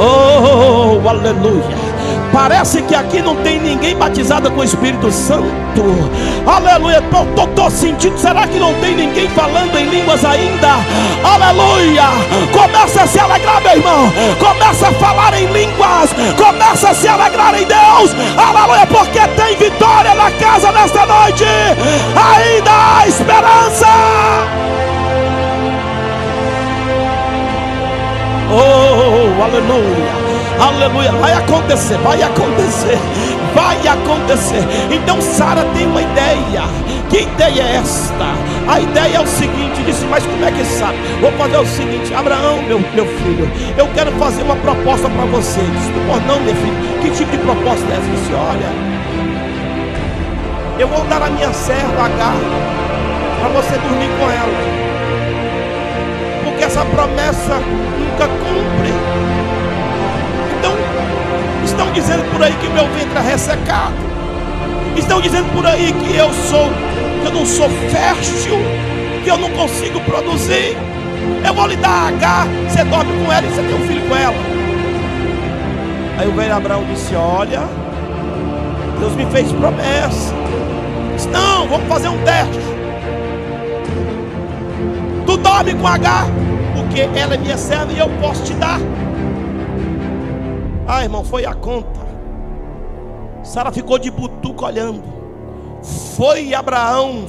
Oh, 0.00 1.08
aleluia! 1.08 1.87
Parece 2.38 2.80
que 2.82 2.94
aqui 2.94 3.20
não 3.20 3.34
tem 3.34 3.58
ninguém 3.58 3.96
batizado 3.96 4.48
com 4.52 4.60
o 4.60 4.64
Espírito 4.64 5.10
Santo. 5.10 5.82
Aleluia. 6.46 7.02
Estou 7.36 7.68
sentindo. 7.68 8.16
Será 8.16 8.46
que 8.46 8.60
não 8.60 8.72
tem 8.74 8.94
ninguém 8.94 9.28
falando 9.30 9.76
em 9.76 9.86
línguas 9.86 10.24
ainda? 10.24 10.76
Aleluia. 11.24 12.04
Começa 12.52 13.02
a 13.02 13.06
se 13.08 13.18
alegrar, 13.18 13.60
meu 13.60 13.72
irmão. 13.72 14.12
Começa 14.38 14.86
a 14.86 14.92
falar 14.92 15.34
em 15.34 15.46
línguas. 15.46 16.14
Começa 16.36 16.90
a 16.90 16.94
se 16.94 17.08
alegrar 17.08 17.60
em 17.60 17.66
Deus. 17.66 18.14
Aleluia. 18.36 18.86
Porque 18.86 19.18
tem 19.18 19.56
vitória 19.56 20.14
na 20.14 20.30
casa 20.30 20.70
nesta 20.70 21.06
noite. 21.06 21.44
Ainda 21.44 22.70
há 22.70 23.08
esperança. 23.08 23.88
Oh, 28.52 29.42
aleluia. 29.42 30.17
Aleluia. 30.60 31.12
Vai 31.12 31.32
acontecer, 31.32 31.96
vai 31.98 32.22
acontecer, 32.22 32.98
vai 33.54 33.88
acontecer. 33.88 34.64
Então 34.90 35.20
Sara 35.20 35.64
tem 35.74 35.86
uma 35.86 36.02
ideia. 36.02 36.62
Que 37.08 37.22
ideia 37.22 37.62
é 37.62 37.76
esta? 37.76 38.26
A 38.68 38.80
ideia 38.80 39.16
é 39.16 39.20
o 39.20 39.26
seguinte: 39.26 39.82
disse, 39.84 40.04
mas 40.06 40.24
como 40.26 40.44
é 40.44 40.50
que 40.50 40.64
sabe? 40.64 40.98
Vou 41.20 41.32
fazer 41.32 41.56
o 41.56 41.66
seguinte, 41.66 42.12
Abraão, 42.12 42.60
meu, 42.62 42.80
meu 42.94 43.06
filho, 43.06 43.50
eu 43.78 43.88
quero 43.94 44.12
fazer 44.12 44.42
uma 44.42 44.56
proposta 44.56 45.08
para 45.08 45.24
você. 45.26 45.60
Disse, 45.60 45.90
por 46.06 46.20
não, 46.26 46.40
meu 46.40 46.54
filho, 46.54 46.76
que 47.00 47.10
tipo 47.10 47.30
de 47.30 47.38
proposta 47.38 47.86
é 47.90 47.96
essa? 47.96 48.10
Disse, 48.10 48.32
olha, 48.34 48.68
eu 50.78 50.88
vou 50.88 51.04
dar 51.04 51.22
a 51.22 51.30
minha 51.30 51.52
serva 51.52 52.04
H 52.04 52.32
para 53.40 53.48
você 53.50 53.78
dormir 53.78 54.10
com 54.18 54.30
ela. 54.30 54.58
Porque 56.44 56.64
essa 56.64 56.84
promessa 56.84 57.54
nunca 57.54 58.28
cumpre. 58.28 59.27
Estão 61.78 61.92
dizendo 61.92 62.28
por 62.32 62.42
aí 62.42 62.52
que 62.54 62.68
meu 62.70 62.88
ventre 62.88 63.18
é 63.18 63.20
ressecado. 63.20 63.94
Estão 64.96 65.20
dizendo 65.20 65.48
por 65.54 65.64
aí 65.64 65.92
que 65.92 66.16
eu 66.16 66.28
sou, 66.32 66.68
que 67.20 67.26
eu 67.26 67.32
não 67.32 67.46
sou 67.46 67.70
fértil, 67.88 68.58
que 69.22 69.30
eu 69.30 69.38
não 69.38 69.48
consigo 69.50 70.00
produzir. 70.00 70.76
Eu 71.46 71.54
vou 71.54 71.68
lhe 71.68 71.76
dar 71.76 72.08
H, 72.08 72.46
você 72.68 72.82
dorme 72.82 73.12
com 73.24 73.32
ela 73.32 73.46
e 73.46 73.50
você 73.50 73.62
tem 73.62 73.74
um 73.76 73.86
filho 73.86 74.08
com 74.08 74.16
ela. 74.16 74.34
Aí 76.18 76.26
o 76.26 76.32
velho 76.32 76.56
Abraão 76.56 76.84
disse: 76.92 77.14
Olha, 77.14 77.60
Deus 78.98 79.14
me 79.14 79.26
fez 79.26 79.52
promessa. 79.52 80.34
Disse, 81.14 81.28
não, 81.28 81.68
vamos 81.68 81.86
fazer 81.86 82.08
um 82.08 82.18
teste. 82.24 82.58
Tu 85.24 85.36
dorme 85.36 85.74
com 85.74 85.86
H, 85.86 86.26
porque 86.74 87.02
ela 87.16 87.34
é 87.34 87.38
minha 87.38 87.56
serva 87.56 87.92
e 87.92 88.00
eu 88.00 88.08
posso 88.20 88.42
te 88.42 88.52
dar. 88.54 88.80
Ah, 90.90 91.02
irmão, 91.02 91.22
foi 91.22 91.44
a 91.44 91.52
conta. 91.52 92.00
Sara 93.42 93.70
ficou 93.70 93.98
de 93.98 94.10
butuco 94.10 94.64
olhando. 94.64 95.02
Foi 96.16 96.54
Abraão 96.54 97.26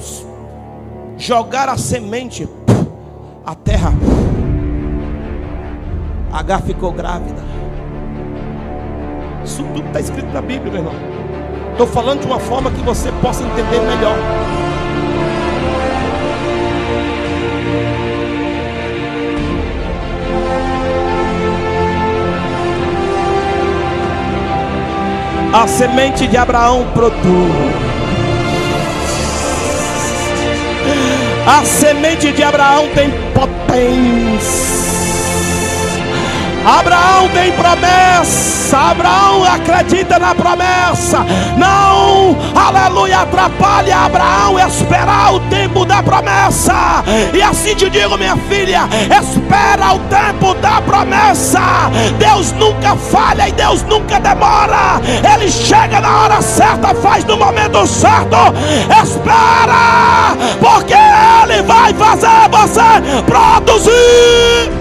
jogar 1.18 1.68
a 1.68 1.76
semente, 1.76 2.48
a 3.44 3.54
terra. 3.54 3.92
H 6.32 6.58
ficou 6.60 6.90
grávida. 6.90 7.42
Isso 9.44 9.62
tudo 9.74 9.86
está 9.88 10.00
escrito 10.00 10.32
na 10.32 10.40
Bíblia, 10.40 10.72
meu 10.72 10.80
irmão. 10.82 10.94
Estou 11.72 11.86
falando 11.86 12.20
de 12.20 12.26
uma 12.26 12.40
forma 12.40 12.70
que 12.70 12.80
você 12.80 13.12
possa 13.20 13.42
entender 13.42 13.80
melhor. 13.80 14.16
A 25.52 25.66
semente 25.66 26.28
de 26.28 26.36
Abraão 26.36 26.86
produz. 26.94 27.90
A 31.46 31.64
semente 31.64 32.30
de 32.32 32.42
Abraão 32.42 32.88
tem 32.94 33.10
potência. 33.34 34.80
Abraão 36.64 37.28
tem 37.30 37.50
promessa. 37.52 38.76
Abraão 38.76 39.44
acredita 39.44 40.18
na 40.20 40.34
promessa. 40.34 41.26
Não 41.56 41.99
aleluia, 42.54 43.20
atrapalhe 43.20 43.92
Abraão 43.92 44.58
esperar 44.58 45.34
o 45.34 45.40
tempo 45.40 45.84
da 45.84 46.02
promessa. 46.02 47.02
E 47.32 47.42
assim 47.42 47.74
te 47.74 47.88
digo, 47.90 48.16
minha 48.16 48.36
filha, 48.48 48.88
espera 49.20 49.94
o 49.94 49.98
tempo 50.00 50.54
da 50.54 50.80
promessa. 50.82 51.60
Deus 52.18 52.52
nunca 52.52 52.96
falha 52.96 53.48
e 53.48 53.52
Deus 53.52 53.82
nunca 53.84 54.18
demora. 54.20 55.00
Ele 55.34 55.50
chega 55.50 56.00
na 56.00 56.22
hora 56.22 56.42
certa, 56.42 56.94
faz 56.94 57.24
no 57.24 57.36
momento 57.36 57.86
certo. 57.86 58.36
Espera, 59.02 60.36
porque 60.58 60.94
Ele 60.94 61.62
vai 61.62 61.92
fazer 61.94 62.48
você 62.50 63.22
produzir. 63.26 64.79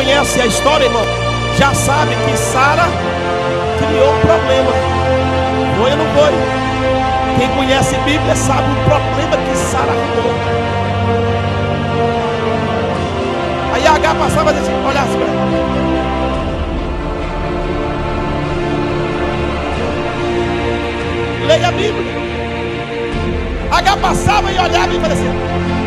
Conhece 0.00 0.40
a 0.40 0.46
história, 0.46 0.86
irmão, 0.86 1.04
já 1.58 1.74
sabe 1.74 2.14
que 2.14 2.34
Sara 2.34 2.84
criou 3.76 4.14
um 4.14 4.20
problema. 4.20 4.72
Foi 5.78 5.90
ou 5.90 5.96
não 5.98 6.06
foi? 6.14 6.32
Quem 7.38 7.48
conhece 7.50 7.96
a 7.96 7.98
Bíblia 7.98 8.34
sabe 8.34 8.62
o 8.62 8.76
problema 8.84 9.36
que 9.36 9.56
Sara 9.58 9.92
arrumou. 9.92 10.34
Aí 13.74 13.86
a 13.86 13.92
H 13.92 14.14
passava 14.14 14.50
e 14.50 14.54
dizia, 14.54 14.74
olha 14.86 15.00
assim, 15.02 15.18
Leia 21.46 21.68
a 21.68 21.72
Bíblia. 21.72 22.20
H 23.70 23.96
passava 23.98 24.50
e 24.50 24.58
olhava 24.58 24.94
e 24.94 24.98
falava 24.98 25.79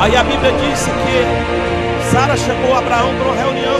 Aí 0.00 0.16
a 0.16 0.22
Bíblia 0.24 0.50
disse 0.52 0.88
que 0.90 2.10
Sara 2.10 2.34
chamou 2.34 2.74
Abraão 2.74 3.14
para 3.16 3.26
uma 3.26 3.36
reunião 3.36 3.76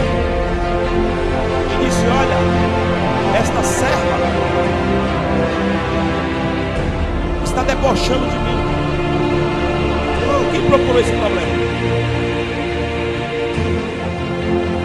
e 1.72 1.84
disse: 1.84 2.04
Olha, 2.06 3.38
esta 3.38 3.62
serva 3.62 4.18
está 7.42 7.62
debochando 7.62 8.26
de 8.28 8.38
mim. 8.38 8.60
Quem 10.52 10.60
procurou 10.68 11.00
esse 11.00 11.12
problema? 11.12 11.60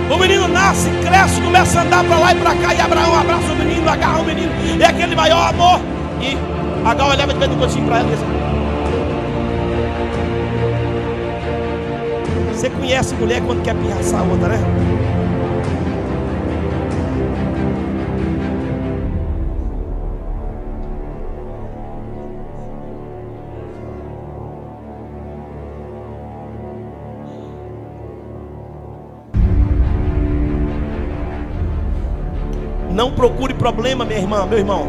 O 0.10 0.18
menino 0.18 0.48
nasce, 0.48 0.90
cresce, 1.04 1.42
começa 1.42 1.80
a 1.80 1.84
andar 1.84 2.04
para 2.06 2.18
lá 2.18 2.32
e 2.32 2.36
para 2.36 2.56
cá. 2.56 2.74
E 2.74 2.80
Abraão 2.80 3.20
abraça 3.20 3.52
o 3.52 3.56
menino, 3.58 3.90
agarra 3.90 4.20
o 4.20 4.24
menino. 4.24 4.52
É 4.82 4.86
aquele 4.86 5.16
maior 5.16 5.50
amor. 5.50 5.82
E 6.22 6.38
Agar 6.86 7.08
olhava 7.08 7.34
de 7.34 7.40
vez 7.40 7.52
em 7.52 7.58
quando 7.58 7.86
para 7.88 7.98
ela 7.98 8.46
Você 12.56 12.70
conhece 12.70 13.14
mulher 13.16 13.42
quando 13.46 13.62
quer 13.64 13.76
pirraçar 13.76 14.22
a 14.22 14.24
outra, 14.24 14.48
né? 14.48 14.58
Não 32.90 33.12
procure 33.12 33.54
problema, 33.54 34.06
minha 34.06 34.18
irmã, 34.18 34.46
meu 34.46 34.58
irmão. 34.58 34.88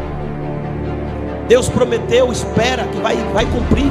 Deus 1.48 1.68
prometeu, 1.68 2.30
espera 2.30 2.84
que 2.84 3.00
vai, 3.00 3.16
vai 3.34 3.44
cumprir. 3.44 3.90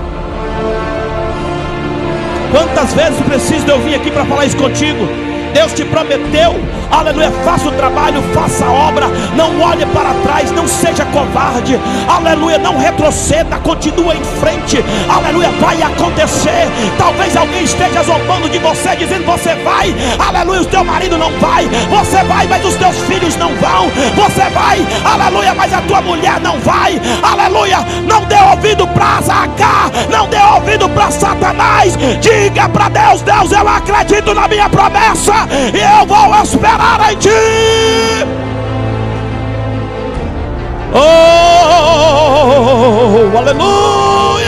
Quantas 2.56 2.94
vezes 2.94 3.20
preciso 3.26 3.68
eu 3.68 3.82
vir 3.82 3.96
aqui 3.96 4.10
para 4.10 4.24
falar 4.24 4.46
isso 4.46 4.56
contigo? 4.56 5.06
Deus 5.54 5.74
te 5.74 5.86
prometeu, 5.86 6.54
aleluia, 6.92 7.32
faça 7.46 7.70
o 7.70 7.72
trabalho, 7.72 8.22
faça 8.34 8.66
a 8.66 8.72
obra, 8.72 9.08
não 9.38 9.62
olhe 9.62 9.86
para 9.86 10.14
trás, 10.16 10.52
não 10.52 10.68
seja 10.68 11.06
covarde, 11.06 11.80
aleluia, 12.10 12.58
não 12.58 12.78
retroceda, 12.78 13.58
continua 13.60 14.16
em 14.16 14.24
frente, 14.42 14.84
aleluia, 15.10 15.50
vai 15.62 15.82
acontecer. 15.82 16.68
Talvez 16.98 17.38
alguém 17.38 17.64
esteja 17.64 18.04
zombando 18.04 18.50
de 18.50 18.60
você, 18.60 18.98
dizendo: 18.98 19.26
Você 19.26 19.56
vai, 19.56 19.96
aleluia, 20.20 20.62
o 20.62 20.66
teu 20.66 20.84
marido 20.84 21.18
não 21.18 21.32
vai, 21.40 21.66
você 21.90 22.22
vai, 22.24 22.48
mas 22.48 22.66
os 22.66 22.76
teus 22.76 22.98
filhos 23.04 23.38
não 23.38 23.50
vão, 23.56 23.90
você 24.16 24.50
vai, 24.50 24.86
aleluia, 25.06 25.54
mas 25.56 25.74
a 25.74 25.82
tua 25.84 26.02
mulher 26.02 26.40
não 26.42 26.60
vai, 26.60 27.02
aleluia, 27.24 27.78
não 28.06 28.26
dê 28.26 28.36
ouvido 28.52 28.85
para 28.96 29.22
Zacar, 29.22 29.92
não 30.10 30.28
dê 30.30 30.38
ouvido 30.56 30.90
para 30.90 31.12
Satanás, 31.12 31.96
diga 32.22 32.68
para 32.70 32.90
Deus: 32.90 33.22
Deus, 33.22 33.52
eu 33.52 33.68
acredito 33.68 34.34
na 34.34 34.48
minha 34.48 34.70
promessa 34.70 35.34
e 35.74 35.80
eu 36.00 36.08
vou 36.08 36.42
esperar 36.42 37.12
em 37.12 37.18
ti. 37.18 37.30
Oh, 40.94 40.98
aleluia. 43.38 44.45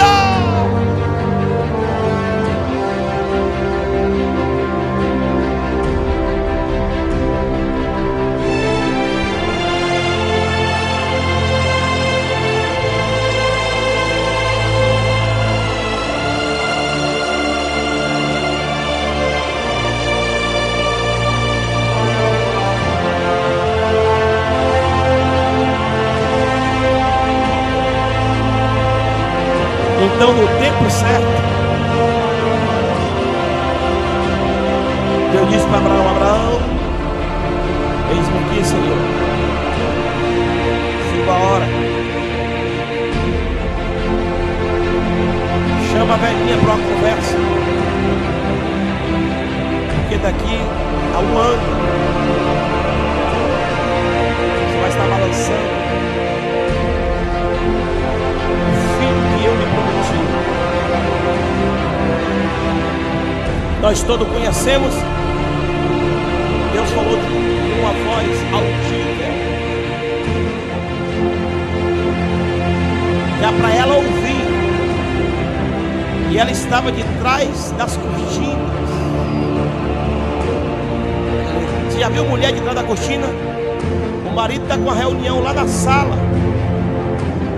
Marido 84.88 84.88
está 84.88 84.88
com 84.88 84.92
a 84.92 84.94
reunião 84.94 85.42
lá 85.42 85.54
na 85.54 85.68
sala. 85.68 86.16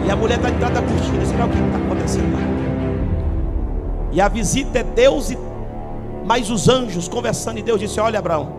E 0.06 0.12
a 0.12 0.16
mulher 0.16 0.38
está 0.38 0.50
de 0.50 0.58
trás 0.58 0.74
da 0.74 0.82
cortina. 0.82 1.26
Será 1.26 1.46
o 1.46 1.50
que 1.50 1.58
está 1.58 1.78
acontecendo 1.78 2.34
lá? 2.34 2.40
E 4.12 4.20
a 4.20 4.28
visita 4.28 4.80
é 4.80 4.84
Deus 4.84 5.30
e 5.30 5.38
mais 6.26 6.50
os 6.50 6.68
anjos 6.68 7.08
conversando. 7.08 7.60
E 7.60 7.64
Deus 7.64 7.80
disse: 7.80 8.00
Olha, 8.00 8.20
Abraão, 8.20 8.54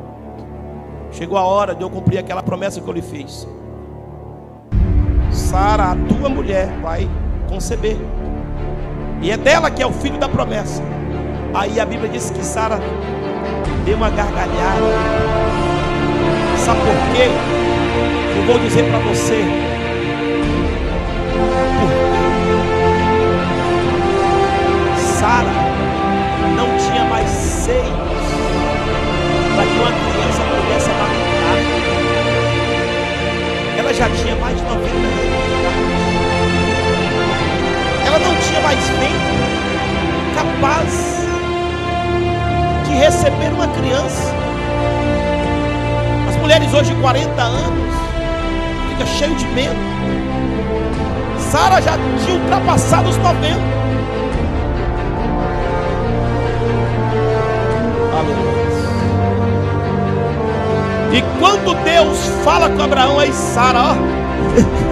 chegou 1.11 1.37
a 1.37 1.45
hora 1.45 1.75
de 1.75 1.83
eu 1.83 1.91
cumprir 1.91 2.19
aquela 2.19 2.43
promessa 2.43 2.81
que 2.81 2.89
eu 2.89 2.95
lhe 2.95 3.03
fiz. 3.03 3.47
Sara, 5.31 5.93
a 5.93 5.97
tua 5.97 6.29
mulher, 6.29 6.69
vai 6.81 7.09
conceber. 7.49 7.97
E 9.23 9.31
é 9.31 9.37
dela 9.37 9.71
que 9.71 9.83
é 9.83 9.87
o 9.87 9.93
filho 9.93 10.19
da 10.19 10.29
promessa. 10.29 10.83
Aí 11.53 11.81
a 11.81 11.85
Bíblia 11.85 12.09
diz 12.09 12.31
que 12.31 12.45
Sara 12.45 12.79
deu 13.85 13.97
uma 13.97 14.11
gargalhada. 14.11 14.81
Sabe 16.57 16.81
por 16.81 17.17
quê? 17.17 17.60
Eu 18.41 18.47
vou 18.47 18.59
dizer 18.59 18.85
para 18.85 18.99
você. 19.01 19.45
Sara 24.97 25.45
não 26.57 26.67
tinha 26.79 27.05
mais 27.05 27.29
seios 27.29 27.85
para 29.55 29.65
que 29.67 29.79
uma 29.79 29.93
criança 29.93 30.43
pudesse 30.57 30.91
amamentar. 30.91 31.21
mais 34.41 34.57
de 34.57 34.63
90 34.63 34.87
anos. 34.87 35.21
Ela 38.07 38.19
não 38.21 38.35
tinha 38.37 38.61
mais 38.63 38.89
vento 38.89 39.35
capaz 40.35 41.27
de 42.87 42.93
receber 42.95 43.53
uma 43.53 43.69
criança. 43.69 44.35
As 46.31 46.37
mulheres 46.39 46.73
hoje 46.73 46.95
de 46.95 47.01
40 47.03 47.43
anos 47.43 48.10
fica 49.01 49.07
cheio 49.07 49.35
de 49.35 49.47
medo. 49.49 49.77
Sara 51.51 51.81
já 51.81 51.93
tinha 52.25 52.37
ultrapassado 52.39 53.09
os 53.09 53.17
90. 53.17 53.41
Aleluia. 58.19 58.61
E 61.13 61.23
quando 61.39 61.75
Deus 61.83 62.19
fala 62.45 62.69
com 62.71 62.83
Abraão, 62.83 63.19
aí 63.19 63.33
Sara, 63.33 63.79
ó. 63.79 63.95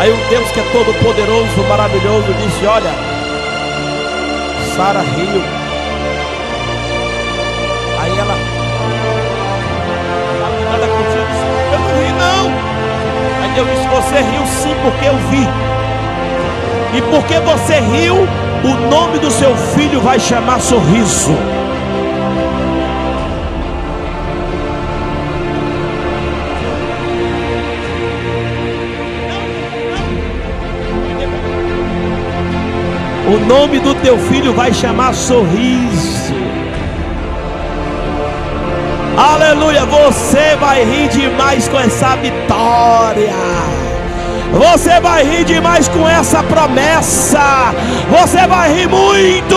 Aí 0.00 0.12
o 0.12 0.16
Deus 0.30 0.48
que 0.52 0.60
é 0.60 0.62
todo 0.70 0.94
poderoso, 1.02 1.60
maravilhoso, 1.68 2.32
disse: 2.34 2.64
Olha, 2.64 2.94
Sara 4.76 5.00
riu. 5.00 5.57
Deus 13.58 13.70
disse: 13.70 13.88
Você 13.88 14.14
riu 14.20 14.46
sim, 14.46 14.74
porque 14.82 15.06
eu 15.06 15.16
vi. 15.30 15.48
E 16.96 17.02
porque 17.10 17.40
você 17.40 17.80
riu, 17.80 18.14
o 18.14 18.88
nome 18.88 19.18
do 19.18 19.32
seu 19.32 19.52
filho 19.74 20.00
vai 20.00 20.20
chamar 20.20 20.60
sorriso. 20.60 21.32
O 33.26 33.38
nome 33.44 33.80
do 33.80 33.92
teu 33.96 34.16
filho 34.18 34.54
vai 34.54 34.72
chamar 34.72 35.12
sorriso. 35.12 36.47
Aleluia, 39.18 39.84
você 39.84 40.54
vai 40.60 40.84
rir 40.84 41.08
demais 41.08 41.66
com 41.66 41.76
essa 41.76 42.14
vitória. 42.14 43.34
Você 44.52 45.00
vai 45.00 45.24
rir 45.24 45.44
demais 45.44 45.88
com 45.88 46.08
essa 46.08 46.40
promessa. 46.44 47.74
Você 48.10 48.46
vai 48.46 48.72
rir 48.72 48.88
muito. 48.88 49.56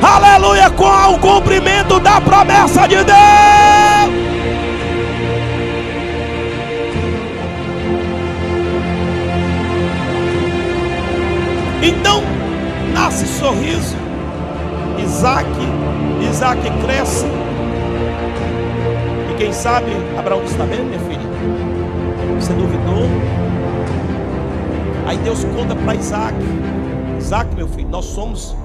Aleluia, 0.00 0.70
com 0.70 1.14
o 1.14 1.18
cumprimento 1.18 1.98
da 1.98 2.20
promessa 2.20 2.86
de 2.86 3.02
Deus. 3.02 3.12
Então, 11.82 12.22
nasce 12.94 13.26
sorriso. 13.26 13.96
Isaac, 14.96 15.48
Isaac 16.30 16.60
cresce. 16.84 17.41
Quem 19.52 19.60
sabe, 19.60 19.92
Abraão 20.18 20.42
está 20.44 20.64
vendo, 20.64 20.84
minha 20.84 20.98
filha? 21.00 21.28
Você 22.40 22.54
duvidou? 22.54 23.04
Aí 25.06 25.18
Deus 25.18 25.44
conta 25.44 25.76
para 25.76 25.94
Isaac: 25.94 26.34
Isaac, 27.18 27.54
meu 27.54 27.68
filho, 27.68 27.90
nós 27.90 28.06
somos, 28.06 28.56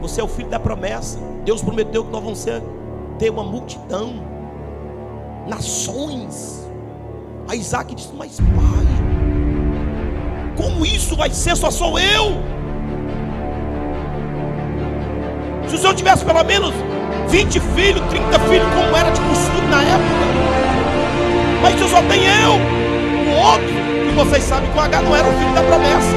você 0.00 0.20
é 0.20 0.24
o 0.24 0.26
filho 0.26 0.48
da 0.48 0.58
promessa. 0.58 1.20
Deus 1.44 1.62
prometeu 1.62 2.04
que 2.04 2.10
nós 2.10 2.20
vamos 2.20 2.40
ser, 2.40 2.60
ter 3.16 3.30
uma 3.30 3.44
multidão, 3.44 4.14
nações. 5.46 6.68
Aí 7.46 7.60
Isaac 7.60 7.94
disse: 7.94 8.12
Mas 8.12 8.40
pai, 8.40 8.86
como 10.56 10.84
isso 10.84 11.14
vai 11.14 11.30
ser? 11.30 11.56
Só 11.56 11.70
sou 11.70 11.96
eu. 11.96 12.42
Se 15.68 15.76
o 15.76 15.78
senhor 15.78 15.94
tivesse 15.94 16.24
pelo 16.24 16.42
menos 16.42 16.74
20 17.28 17.60
filhos, 17.60 18.02
30 18.08 18.38
filhos, 18.40 18.68
como 18.74 18.96
era 18.96 19.10
de 19.10 19.20
costume 19.20 19.68
na 19.68 19.82
época, 19.82 20.24
mas 21.62 21.74
senhor 21.74 21.88
só 21.88 22.02
tem 22.02 22.22
eu, 22.24 22.52
o 22.52 23.46
outro 23.46 23.84
vocês 24.14 24.44
sabem 24.44 24.70
que 24.70 24.78
o 24.78 24.80
H 24.80 25.02
não 25.02 25.16
era 25.16 25.26
o 25.26 25.32
filho 25.32 25.52
da 25.54 25.62
promessa. 25.62 26.14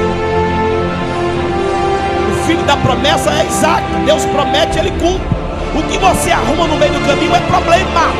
O 2.30 2.46
filho 2.46 2.62
da 2.62 2.76
promessa 2.76 3.30
é 3.30 3.46
Isaac. 3.46 3.84
Deus 4.06 4.24
promete, 4.26 4.78
ele 4.78 4.90
cumpre. 4.92 5.38
O 5.74 5.82
que 5.82 5.98
você 5.98 6.30
arruma 6.30 6.66
no 6.66 6.76
meio 6.76 6.92
do 6.92 7.06
caminho 7.06 7.34
é 7.34 7.40
problema. 7.40 8.12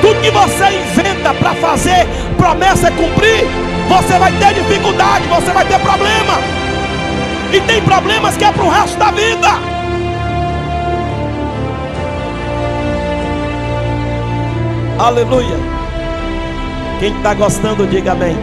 Tudo 0.00 0.20
que 0.20 0.30
você 0.30 0.64
inventa 0.80 1.32
para 1.34 1.54
fazer 1.54 2.06
promessa 2.36 2.88
é 2.88 2.90
cumprir, 2.90 3.46
você 3.88 4.18
vai 4.18 4.30
ter 4.32 4.54
dificuldade, 4.54 5.26
você 5.26 5.50
vai 5.52 5.64
ter 5.64 5.78
problema. 5.78 6.34
E 7.52 7.60
tem 7.60 7.80
problemas 7.82 8.36
que 8.36 8.44
é 8.44 8.52
para 8.52 8.64
o 8.64 8.68
resto 8.68 8.98
da 8.98 9.10
vida. 9.10 9.75
Aleluia. 14.98 15.56
Quem 16.98 17.14
está 17.14 17.34
gostando, 17.34 17.86
diga 17.86 18.12
amém. 18.12 18.34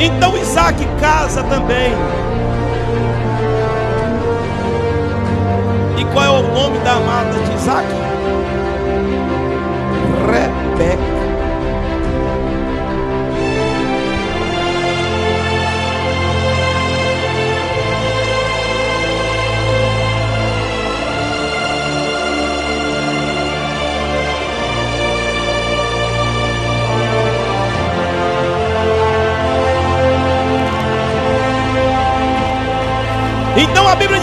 Então 0.00 0.34
Isaac 0.38 0.82
casa 0.98 1.42
também. 1.42 1.92
E 5.98 6.04
qual 6.06 6.24
é 6.24 6.30
o 6.30 6.42
nome 6.54 6.78
da 6.78 6.92
amada 6.92 7.32
de 7.32 7.54
Isaac? 7.54 8.13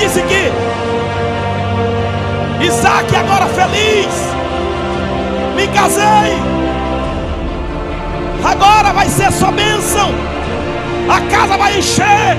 Disse 0.01 0.21
que 0.23 0.51
Isaac 2.65 3.15
agora 3.15 3.45
feliz, 3.45 4.07
me 5.55 5.67
casei, 5.67 6.33
agora 8.43 8.93
vai 8.93 9.07
ser 9.07 9.31
sua 9.31 9.51
bênção, 9.51 10.09
a 11.07 11.21
casa 11.29 11.55
vai 11.55 11.77
encher, 11.77 12.35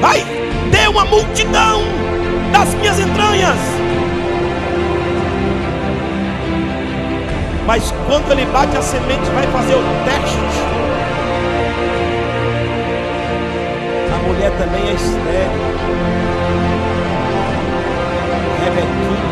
vai 0.00 0.24
ter 0.70 0.88
uma 0.88 1.04
multidão 1.06 1.82
das 2.52 2.72
minhas 2.74 3.00
entranhas. 3.00 3.58
Mas 7.66 7.92
quando 8.06 8.30
ele 8.30 8.46
bate 8.46 8.76
a 8.76 8.82
semente, 8.82 9.28
vai 9.34 9.46
fazer 9.48 9.74
o 9.74 9.82
teste. 10.04 10.38
A 14.14 14.18
mulher 14.28 14.52
também 14.58 14.88
é 14.88 14.94
estéril. 14.94 15.79
Rebequinha. 18.74 19.30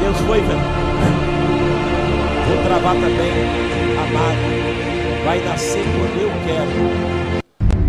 Deus 0.00 0.16
foi, 0.26 0.40
velho. 0.40 0.60
Vou 2.48 2.62
travar 2.64 2.94
também, 2.94 3.32
amado. 3.98 5.24
Vai 5.24 5.38
nascer 5.44 5.84
quando 5.84 6.20
eu 6.20 6.30
quero. 6.46 7.30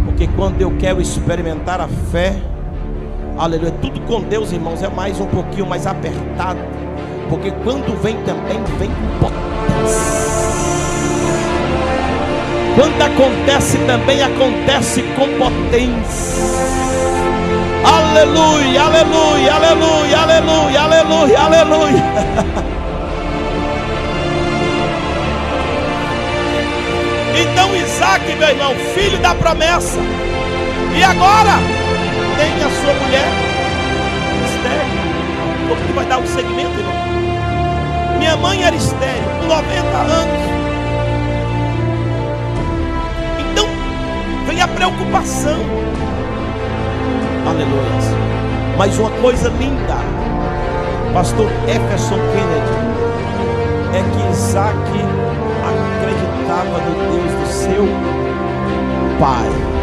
Porque 0.05 0.27
quando 0.35 0.61
eu 0.61 0.71
quero 0.77 1.01
experimentar 1.01 1.81
a 1.81 1.87
fé, 1.87 2.35
aleluia, 3.37 3.71
tudo 3.81 3.99
com 4.01 4.21
Deus, 4.21 4.51
irmãos, 4.51 4.83
é 4.83 4.89
mais 4.89 5.19
um 5.19 5.25
pouquinho 5.25 5.65
mais 5.65 5.87
apertado. 5.87 6.59
Porque 7.29 7.49
quando 7.63 7.99
vem 8.01 8.17
também, 8.23 8.61
vem 8.77 8.89
com 8.89 9.25
potência. 9.25 10.21
Quando 12.75 13.01
acontece 13.01 13.77
também 13.79 14.21
acontece 14.21 15.03
com 15.15 15.27
potência. 15.37 16.90
Aleluia, 18.11 18.81
aleluia, 18.83 19.53
aleluia, 19.53 20.17
aleluia, 20.19 20.81
aleluia, 20.81 21.39
aleluia. 21.39 22.03
Então 27.33 27.73
Isaac, 27.73 28.35
meu 28.35 28.49
irmão, 28.49 28.75
filho 28.93 29.17
da 29.19 29.33
promessa. 29.33 29.97
E 30.93 31.01
agora 31.01 31.53
tem 32.37 32.53
a 32.55 32.69
sua 32.81 32.93
mulher 32.95 33.31
estéreo. 34.45 35.69
Como 35.69 35.81
que 35.81 35.93
vai 35.93 36.05
dar 36.05 36.17
um 36.17 36.27
segmento, 36.27 36.77
irmão? 36.77 36.93
Minha 38.17 38.35
mãe 38.35 38.61
era 38.61 38.75
estéreo, 38.75 39.23
com 39.39 39.47
90 39.47 39.97
anos. 39.97 40.41
Então 43.39 43.67
vem 44.45 44.61
a 44.61 44.67
preocupação. 44.67 45.91
Aleluia. 47.45 47.91
Mas 48.77 48.97
uma 48.97 49.09
coisa 49.21 49.49
linda, 49.49 49.97
pastor 51.13 51.47
Jefferson 51.67 52.15
Kennedy, 52.15 52.81
é 53.93 54.01
que 54.03 54.31
Isaac 54.31 54.75
acreditava 55.67 56.77
no 56.81 56.93
Deus 57.11 57.31
do 57.39 57.47
seu 57.47 57.85
pai. 59.19 59.80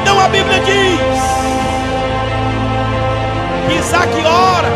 Então 0.00 0.18
a 0.18 0.28
Bíblia 0.28 0.60
diz 0.60 1.00
que 3.66 3.74
Isaac 3.74 4.10
ora 4.24 4.68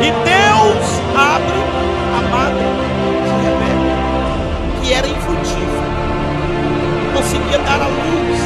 e 0.00 0.10
Deus 0.10 0.86
abre 1.14 1.60
a 2.16 2.20
madre 2.30 2.64
de 3.24 3.30
Rebeca, 3.44 4.82
que 4.82 4.92
era 4.92 5.06
infrutífera, 5.06 5.86
não 7.04 7.20
conseguia 7.20 7.58
dar 7.58 7.80
a 7.82 7.86
luz, 7.86 8.40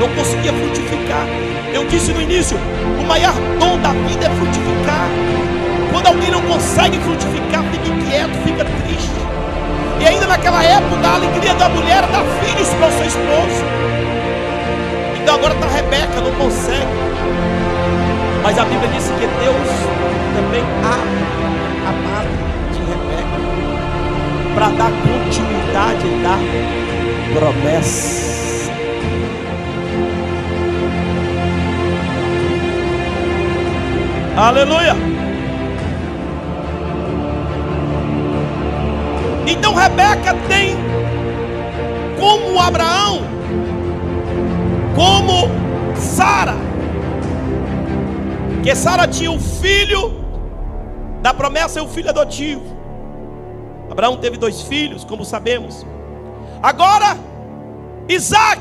não 0.00 0.08
conseguia 0.08 0.52
frutificar. 0.52 1.26
Eu 1.72 1.86
disse 1.86 2.12
no 2.12 2.20
início: 2.20 2.58
o 2.98 3.06
maior 3.06 3.34
dom 3.58 3.78
da 3.78 3.90
vida 4.08 4.26
é 4.26 4.30
frutificar. 4.30 5.08
Quando 5.90 6.06
alguém 6.06 6.30
não 6.30 6.42
consegue 6.42 6.98
frutificar, 6.98 7.64
fica 7.64 7.88
inquieto, 7.88 8.34
fica 8.44 8.64
triste. 8.64 9.10
E 10.00 10.06
ainda 10.06 10.26
naquela 10.26 10.62
época, 10.62 11.06
a 11.06 11.14
alegria 11.14 11.54
da 11.54 11.68
mulher 11.68 12.02
dar 12.06 12.24
filhos 12.42 12.68
para 12.74 12.88
o 12.88 12.92
seu 12.92 13.06
esposo. 13.06 13.64
Então 15.22 15.34
agora 15.34 15.54
está 15.54 15.66
Rebeca, 15.66 16.20
não 16.20 16.32
consegue. 16.32 16.86
Mas 18.42 18.58
a 18.58 18.64
Bíblia 18.64 18.88
disse 18.88 19.12
que 19.12 19.26
Deus 19.26 19.68
também 20.34 20.64
abre 20.84 21.20
a 21.86 21.92
madre 22.08 22.30
de 22.72 22.80
Rebeca 22.90 23.40
para 24.54 24.68
dar 24.70 24.90
continuidade 24.90 26.08
da 26.22 26.38
promessa. 27.38 28.30
Aleluia. 34.36 34.96
Então 39.46 39.74
Rebeca 39.74 40.34
tem 40.48 40.76
como 42.18 42.58
Abraão, 42.58 43.22
como 45.00 45.48
Sara, 45.96 46.56
que 48.62 48.74
Sara 48.74 49.08
tinha 49.08 49.32
o 49.32 49.40
filho 49.40 50.12
da 51.22 51.32
promessa 51.32 51.78
e 51.78 51.82
o 51.82 51.88
filho 51.88 52.10
adotivo. 52.10 52.62
Abraão 53.90 54.18
teve 54.18 54.36
dois 54.36 54.60
filhos, 54.60 55.02
como 55.02 55.24
sabemos. 55.24 55.86
Agora, 56.62 57.16
Isaac, 58.10 58.60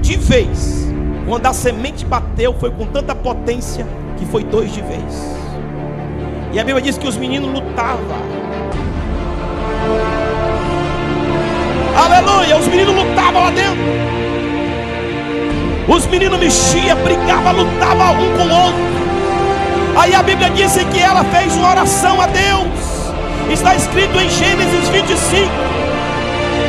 de 0.00 0.16
vez, 0.16 0.88
quando 1.28 1.46
a 1.46 1.52
semente 1.52 2.04
bateu, 2.04 2.52
foi 2.54 2.72
com 2.72 2.84
tanta 2.86 3.14
potência 3.14 3.86
que 4.18 4.26
foi 4.26 4.42
dois 4.42 4.72
de 4.72 4.82
vez. 4.82 5.36
E 6.52 6.58
a 6.58 6.64
Bíblia 6.64 6.82
diz 6.82 6.98
que 6.98 7.06
os 7.06 7.16
meninos 7.16 7.52
lutavam. 7.52 8.04
Aleluia, 11.96 12.58
os 12.58 12.66
meninos 12.66 12.96
lutavam 12.96 13.44
lá 13.44 13.50
dentro. 13.52 14.23
Os 15.86 16.06
meninos 16.06 16.38
mexiam, 16.38 16.96
brigavam, 16.98 17.52
lutavam 17.52 18.14
um 18.14 18.36
com 18.36 18.44
o 18.44 18.64
outro. 18.64 18.94
Aí 19.96 20.14
a 20.14 20.22
Bíblia 20.22 20.50
diz 20.50 20.72
que 20.72 20.98
ela 20.98 21.22
fez 21.24 21.54
uma 21.54 21.70
oração 21.70 22.20
a 22.20 22.26
Deus. 22.26 23.12
Está 23.50 23.74
escrito 23.74 24.18
em 24.18 24.30
Gênesis 24.30 24.88
25. 24.88 25.50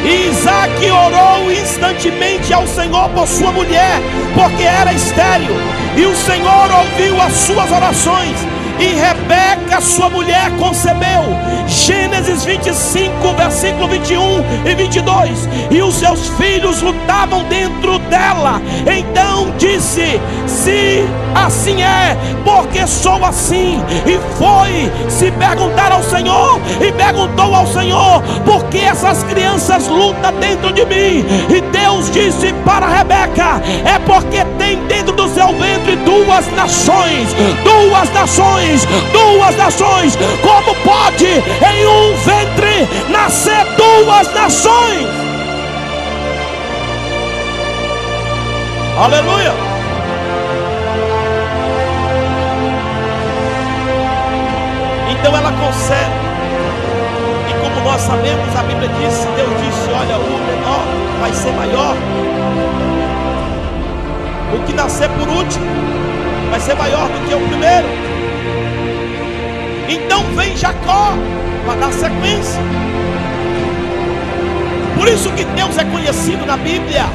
E 0.04 0.28
Isaac 0.30 0.92
orou 0.92 1.52
instantemente 1.52 2.54
ao 2.54 2.68
Senhor 2.68 3.10
por 3.10 3.28
sua 3.28 3.52
mulher, 3.52 4.00
porque 4.36 4.64
era 4.64 4.94
estéril. 4.94 5.56
E 5.96 6.06
o 6.06 6.16
Senhor 6.16 6.70
ouviu 6.72 7.20
as 7.22 7.34
suas 7.34 7.72
orações. 7.72 8.55
E 8.80 8.88
Rebeca, 8.88 9.80
sua 9.80 10.10
mulher, 10.10 10.52
concebeu. 10.58 11.24
Gênesis 11.68 12.44
25, 12.44 13.34
versículo 13.36 13.88
21 13.88 14.44
e 14.66 14.76
22. 14.76 15.50
E 15.72 15.82
os 15.82 15.96
seus 15.96 16.28
filhos 16.30 16.82
lutavam 16.82 17.44
dentro 17.46 17.98
dela. 18.00 18.62
Então 18.86 19.54
disse: 19.58 20.20
Se 20.46 21.06
assim 21.34 21.82
é, 21.82 22.18
porque 22.44 22.86
sou 22.86 23.24
assim. 23.24 23.82
E 24.06 24.20
foi 24.38 24.92
se 25.10 25.32
perguntar 25.32 25.92
ao 25.92 26.04
Senhor, 26.04 26.60
e 26.86 26.92
perguntou 26.92 27.56
ao 27.56 27.68
Senhor: 27.68 28.22
Por 28.44 28.66
que 28.66 28.80
essas 28.80 29.24
crianças 29.24 29.88
lutam 29.88 30.34
dentro 30.40 30.74
de 30.74 30.86
mim? 30.86 31.26
E 31.50 31.62
Deus 31.72 31.85
disse 32.02 32.54
para 32.66 32.88
Rebeca: 32.88 33.62
É 33.86 34.00
porque 34.00 34.44
tem 34.58 34.78
dentro 34.88 35.14
do 35.14 35.28
seu 35.30 35.48
ventre 35.54 35.96
duas 35.98 36.52
nações, 36.54 37.34
duas 37.64 38.10
nações 38.14 38.86
duas 39.12 39.56
nações. 39.56 40.18
Como 40.42 40.76
pode 40.76 41.26
em 41.26 41.88
um 41.88 42.16
ventre 42.18 42.88
nascer 43.10 43.66
duas 43.76 44.34
nações? 44.34 45.08
Aleluia. 48.98 49.54
Então 55.12 55.36
ela 55.38 55.52
concede. 55.52 56.26
E 57.50 57.54
como 57.62 57.90
nós 57.90 58.02
sabemos, 58.02 58.56
a 58.56 58.64
Bíblia 58.64 58.90
diz: 58.90 59.28
Deus 59.36 59.50
disse: 59.62 59.92
Olha, 59.92 60.18
o 60.18 60.40
menor 60.46 60.95
vai 61.20 61.34
ser 61.34 61.52
maior. 61.54 61.96
O 64.54 64.66
que 64.66 64.74
nascer 64.74 65.10
por 65.10 65.28
último 65.28 65.66
vai 66.50 66.60
ser 66.60 66.76
maior 66.76 67.08
do 67.08 67.28
que 67.28 67.34
o 67.34 67.48
primeiro. 67.48 67.88
Então 69.90 70.24
vem 70.36 70.56
Jacó 70.56 71.14
para 71.66 71.80
dar 71.80 71.92
sequência. 71.92 72.62
Por 74.98 75.08
isso 75.08 75.30
que 75.32 75.44
Deus 75.44 75.78
é 75.78 75.84
conhecido 75.86 76.46
na 76.46 76.58
Bíblia. 76.58 77.06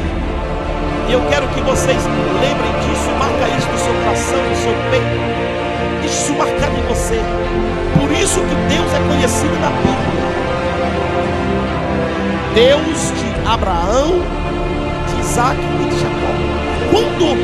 E 1.08 1.12
eu 1.12 1.20
quero 1.28 1.48
que 1.48 1.60
vocês 1.62 1.98
lembrem 2.40 2.72
disso, 2.80 3.10
marca 3.18 3.48
isso 3.56 3.68
no 3.68 3.78
seu 3.78 3.94
coração, 4.04 4.38
no 4.48 4.56
seu 4.56 4.74
peito. 4.90 6.06
Isso 6.06 6.32
marcado 6.34 6.76
em 6.76 6.82
você. 6.82 7.20
Por 7.98 8.12
isso 8.12 8.40
que 8.40 8.54
Deus 8.74 8.92
é 8.94 9.00
conhecido 9.08 9.60
na 9.60 9.70
Bíblia. 9.70 10.10
Deus 12.54 13.12
de 13.18 13.29
Abraão, 13.50 14.22
de 15.08 15.20
Isaac 15.20 15.58
e 15.58 15.84
de 15.90 15.98
Jacó. 15.98 16.30
Quando 16.92 17.36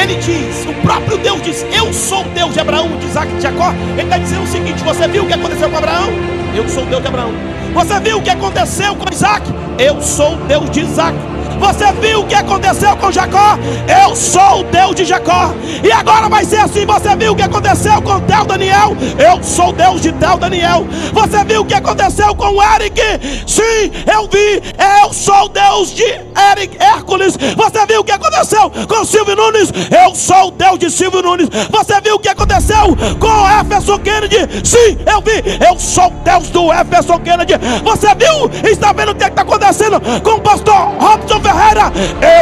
ele 0.00 0.14
diz, 0.14 0.64
o 0.66 0.82
próprio 0.82 1.18
Deus 1.18 1.42
diz: 1.42 1.66
Eu 1.76 1.92
sou 1.92 2.20
o 2.20 2.28
Deus 2.28 2.52
de 2.52 2.60
Abraão, 2.60 2.88
de 2.96 3.06
Isaac 3.06 3.28
e 3.32 3.34
de 3.34 3.42
Jacó. 3.42 3.72
Ele 3.94 4.02
está 4.02 4.18
dizendo 4.18 4.44
o 4.44 4.46
seguinte: 4.46 4.84
Você 4.84 5.08
viu 5.08 5.24
o 5.24 5.26
que 5.26 5.34
aconteceu 5.34 5.68
com 5.68 5.78
Abraão? 5.78 6.10
Eu 6.54 6.68
sou 6.68 6.84
o 6.84 6.86
Deus 6.86 7.02
de 7.02 7.08
Abraão. 7.08 7.32
Você 7.74 7.98
viu 7.98 8.18
o 8.18 8.22
que 8.22 8.30
aconteceu 8.30 8.94
com 8.94 9.12
Isaac? 9.12 9.52
Eu 9.78 10.00
sou 10.00 10.34
o 10.34 10.36
Deus 10.46 10.70
de 10.70 10.82
Isaac. 10.82 11.16
Você 11.60 11.92
viu 12.00 12.20
o 12.20 12.26
que 12.26 12.34
aconteceu 12.34 12.96
com 12.96 13.12
Jacó? 13.12 13.58
Eu 14.02 14.16
sou 14.16 14.60
o 14.60 14.64
Deus 14.64 14.96
de 14.96 15.04
Jacó. 15.04 15.52
E 15.84 15.92
agora 15.92 16.28
vai 16.28 16.44
ser 16.44 16.56
assim. 16.56 16.86
Você 16.86 17.14
viu 17.16 17.32
o 17.32 17.36
que 17.36 17.42
aconteceu 17.42 18.00
com 18.00 18.18
Tel 18.20 18.46
Daniel? 18.46 18.96
Eu 19.18 19.42
sou 19.42 19.68
o 19.68 19.72
Deus 19.72 20.00
de 20.00 20.10
Tel 20.12 20.38
Daniel. 20.38 20.86
Você 21.12 21.44
viu 21.44 21.60
o 21.60 21.64
que 21.64 21.74
aconteceu 21.74 22.34
com 22.34 22.62
Eric? 22.62 23.00
Sim, 23.46 23.92
eu 24.10 24.28
vi. 24.28 24.62
Eu 25.02 25.12
sou 25.12 25.44
o 25.44 25.48
Deus 25.48 25.94
de 25.94 26.04
Eric 26.04 26.76
Hércules. 26.82 27.36
Você 27.36 27.86
viu 27.86 28.00
o 28.00 28.04
que 28.04 28.12
aconteceu 28.12 28.70
com 28.88 29.04
Silvio 29.04 29.36
Nunes? 29.36 29.70
Eu 29.90 30.14
sou 30.14 30.48
o 30.48 30.50
Deus 30.52 30.78
de 30.78 30.90
Silvio 30.90 31.22
Nunes. 31.22 31.48
Você 31.70 32.00
viu 32.00 32.14
o 32.14 32.18
que 32.18 32.28
aconteceu 32.30 32.96
com 33.18 33.48
Jefferson 33.48 33.98
Kennedy? 33.98 34.48
Sim, 34.64 34.96
eu 35.06 35.20
vi. 35.20 35.58
Eu 35.64 35.78
sou 35.78 36.06
o 36.06 36.10
Deus 36.24 36.48
do 36.48 36.72
Jefferson 36.72 37.18
Kennedy. 37.18 37.54
Você 37.84 38.14
viu? 38.14 38.70
Está 38.70 38.92
vendo 38.94 39.12
o 39.12 39.14
que 39.14 39.24
está 39.24 39.42
acontecendo 39.42 40.00
com 40.22 40.30
o 40.30 40.40
pastor 40.40 40.94
Robson 40.98 41.40
Ferreira. 41.50 41.92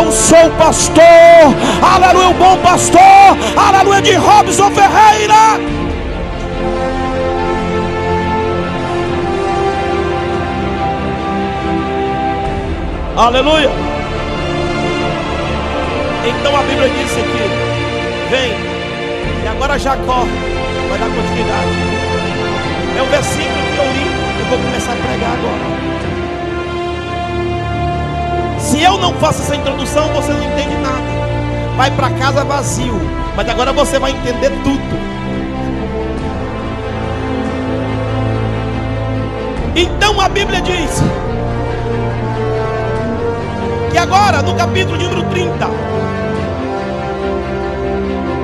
Eu 0.00 0.12
sou 0.12 0.50
pastor, 0.58 1.02
aleluia, 1.82 2.28
o 2.28 2.34
bom 2.34 2.56
pastor, 2.58 3.00
aleluia, 3.56 4.02
de 4.02 4.14
Robson 4.14 4.70
Ferreira. 4.70 5.34
Aleluia. 13.16 13.70
Então 16.24 16.56
a 16.56 16.62
Bíblia 16.62 16.88
diz 16.88 17.12
aqui: 17.12 18.30
vem, 18.30 18.52
e 19.42 19.48
agora 19.48 19.78
Jacó 19.78 20.24
vai 20.90 20.98
dar 20.98 21.06
continuidade. 21.06 21.98
É 22.96 23.02
o 23.02 23.06
versículo 23.06 23.48
que 23.74 23.78
eu 23.78 23.92
li, 23.92 24.40
eu 24.40 24.46
vou 24.46 24.58
começar 24.58 24.92
a 24.92 24.96
pregar 24.96 25.32
agora. 25.32 26.07
Se 28.68 28.82
eu 28.82 28.98
não 28.98 29.14
faço 29.14 29.40
essa 29.40 29.56
introdução, 29.56 30.08
você 30.08 30.30
não 30.30 30.42
entende 30.42 30.76
nada. 30.76 31.02
Vai 31.74 31.90
para 31.90 32.10
casa 32.10 32.44
vazio, 32.44 33.00
mas 33.34 33.48
agora 33.48 33.72
você 33.72 33.98
vai 33.98 34.10
entender 34.10 34.50
tudo. 34.62 34.98
Então 39.74 40.20
a 40.20 40.28
Bíblia 40.28 40.60
diz 40.60 41.02
que 43.90 43.96
agora, 43.96 44.42
no 44.42 44.54
capítulo 44.54 44.98
número 44.98 45.22
30, 45.30 45.66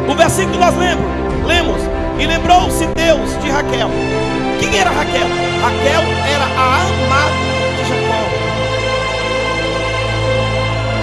o 0.09 0.15
versículo 0.15 0.59
nós 0.59 0.75
lemos, 0.75 1.05
lemos 1.45 1.83
e 2.19 2.27
lembrou-se 2.27 2.87
Deus 2.87 3.39
de 3.43 3.51
Raquel. 3.51 3.91
Quem 4.59 4.79
era 4.79 4.89
Raquel? 4.89 5.27
Raquel 5.61 6.03
era 6.27 6.45
a 6.59 6.81
amada 6.81 7.54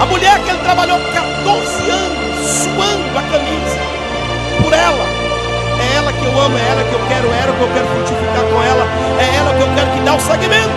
A 0.01 0.05
mulher 0.07 0.39
que 0.39 0.49
ele 0.49 0.57
trabalhou 0.63 0.99
14 1.13 1.91
anos 1.91 2.47
suando 2.47 3.19
a 3.19 3.21
camisa 3.21 3.79
por 4.59 4.73
ela. 4.73 5.05
É 5.79 5.95
ela 5.95 6.11
que 6.11 6.25
eu 6.25 6.41
amo, 6.41 6.57
é 6.57 6.71
ela 6.71 6.83
que 6.83 6.93
eu 6.93 6.99
quero, 7.07 7.27
é 7.27 7.37
ela 7.37 7.53
que 7.53 7.61
eu 7.61 7.69
quero 7.71 7.85
frutificar 7.85 8.43
com 8.51 8.63
ela, 8.63 8.87
é 9.19 9.35
ela 9.35 9.53
que 9.53 9.61
eu 9.61 9.67
quero 9.75 9.91
que 9.91 9.99
dê 9.99 10.09
o 10.09 10.19
segmento. 10.19 10.73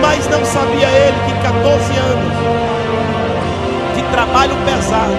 Mas 0.00 0.28
não 0.28 0.44
sabia 0.44 0.88
ele 0.88 1.16
que 1.24 1.34
14 1.40 1.96
anos 1.98 2.34
de 3.94 4.02
trabalho 4.10 4.56
pesado, 4.64 5.14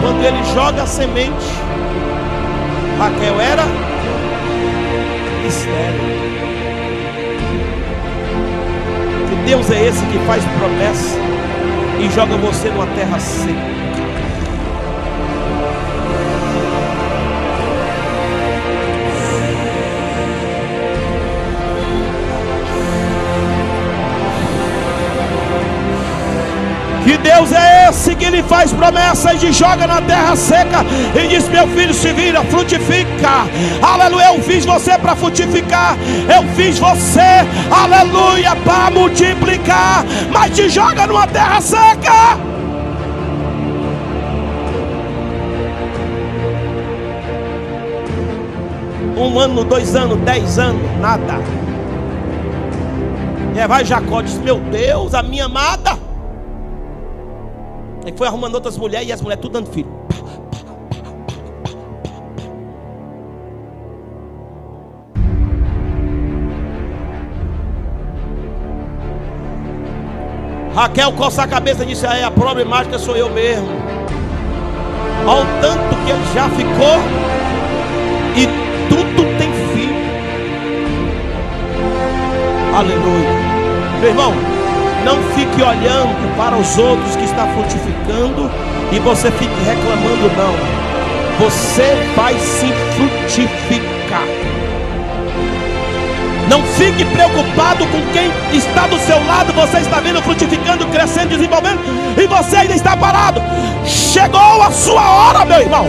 quando 0.00 0.24
ele 0.24 0.44
joga 0.54 0.82
a 0.84 0.86
semente, 0.86 1.58
Raquel 3.00 3.40
era 3.40 3.64
estéreo. 5.44 6.51
Deus 9.52 9.70
é 9.70 9.86
esse 9.86 10.02
que 10.06 10.18
faz 10.20 10.42
promessa 10.58 11.18
e 12.00 12.08
joga 12.10 12.38
você 12.38 12.70
numa 12.70 12.86
terra 12.86 13.20
seca. 13.20 13.71
Que 27.04 27.18
Deus 27.18 27.50
é 27.50 27.88
esse 27.88 28.14
que 28.14 28.30
lhe 28.30 28.42
faz 28.44 28.72
promessas 28.72 29.42
e 29.42 29.52
joga 29.52 29.86
na 29.88 30.00
terra 30.00 30.36
seca 30.36 30.84
e 31.16 31.26
diz: 31.26 31.48
Meu 31.48 31.66
filho, 31.68 31.92
se 31.92 32.12
vira, 32.12 32.44
frutifica. 32.44 33.48
Aleluia, 33.82 34.34
eu 34.34 34.42
fiz 34.42 34.64
você 34.64 34.96
para 34.96 35.16
frutificar. 35.16 35.96
Eu 36.32 36.44
fiz 36.54 36.78
você, 36.78 37.44
aleluia, 37.70 38.54
para 38.56 38.90
multiplicar. 38.90 40.04
Mas 40.30 40.54
te 40.54 40.68
joga 40.68 41.06
numa 41.06 41.26
terra 41.26 41.60
seca. 41.60 42.38
Um 49.16 49.38
ano, 49.38 49.64
dois 49.64 49.94
anos, 49.96 50.18
dez 50.20 50.58
anos, 50.58 50.82
nada. 51.00 51.40
E 53.54 53.60
aí 53.60 53.66
vai 53.66 53.84
Jacó 53.84 54.22
diz: 54.22 54.38
Meu 54.38 54.60
Deus, 54.60 55.14
a 55.14 55.22
minha 55.22 55.46
amada. 55.46 56.01
Ele 58.12 58.18
foi 58.18 58.26
arrumando 58.26 58.56
outras 58.56 58.76
mulheres 58.76 59.08
e 59.08 59.12
as 59.12 59.22
mulheres 59.22 59.40
tudo 59.40 59.52
dando 59.52 59.70
filho. 59.70 59.88
Raquel 70.74 71.12
coça 71.12 71.42
a 71.42 71.46
cabeça 71.46 71.84
e 71.84 71.86
disse: 71.86 72.06
aí 72.06 72.22
a 72.22 72.30
problemática 72.30 72.98
sou 72.98 73.16
eu 73.16 73.30
mesmo. 73.30 73.66
Ao 75.26 75.40
tanto 75.62 75.96
que 76.04 76.10
ele 76.10 76.24
já 76.34 76.50
ficou 76.50 76.98
e 78.36 78.46
tudo 78.90 79.38
tem 79.38 79.52
filho. 79.72 80.02
Aleluia. 82.74 83.42
Meu 84.00 84.08
irmão, 84.10 84.51
não 85.04 85.16
fique 85.34 85.62
olhando 85.62 86.36
para 86.36 86.56
os 86.56 86.78
outros 86.78 87.16
que 87.16 87.24
está 87.24 87.46
frutificando 87.48 88.50
e 88.92 88.98
você 88.98 89.30
fique 89.30 89.54
reclamando, 89.64 90.30
não. 90.36 90.82
Você 91.38 91.94
vai 92.14 92.34
se 92.34 92.72
frutificar. 92.94 94.26
Não 96.52 96.62
fique 96.64 97.02
preocupado 97.06 97.86
com 97.86 98.00
quem 98.12 98.30
está 98.52 98.86
do 98.86 98.98
seu 98.98 99.16
lado. 99.26 99.54
Você 99.54 99.78
está 99.78 100.00
vendo 100.00 100.20
frutificando, 100.20 100.86
crescendo, 100.88 101.30
desenvolvendo, 101.30 101.80
e 102.14 102.26
você 102.26 102.56
ainda 102.56 102.74
está 102.74 102.94
parado. 102.94 103.40
Chegou 103.86 104.60
a 104.60 104.70
sua 104.70 105.00
hora, 105.00 105.46
meu 105.46 105.60
irmão. 105.60 105.86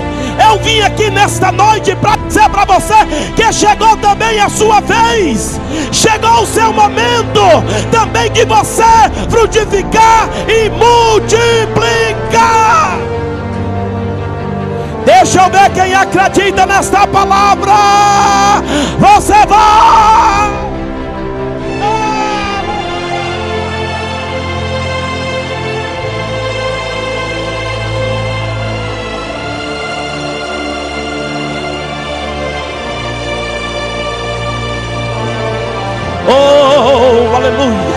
Eu 0.50 0.58
vim 0.60 0.80
aqui 0.80 1.10
nesta 1.10 1.52
noite 1.52 1.94
para 1.98 2.16
dizer 2.16 2.48
para 2.48 2.64
você 2.64 2.96
que 3.36 3.52
chegou 3.52 3.98
também 3.98 4.40
a 4.40 4.48
sua 4.48 4.80
vez. 4.80 5.60
Chegou 5.92 6.44
o 6.44 6.48
seu 6.48 6.72
momento 6.72 7.42
também 7.92 8.32
de 8.32 8.46
você 8.46 8.86
frutificar 9.30 10.30
e 10.48 10.70
multiplicar. 10.70 11.74
Deixa 15.06 15.42
eu 15.42 15.50
ver 15.50 15.70
quem 15.72 15.94
acredita 15.94 16.66
nesta 16.66 17.06
palavra. 17.08 17.74
Você 19.00 19.46
vai. 19.46 20.64
Oh, 36.26 37.36
aleluia 37.36 37.93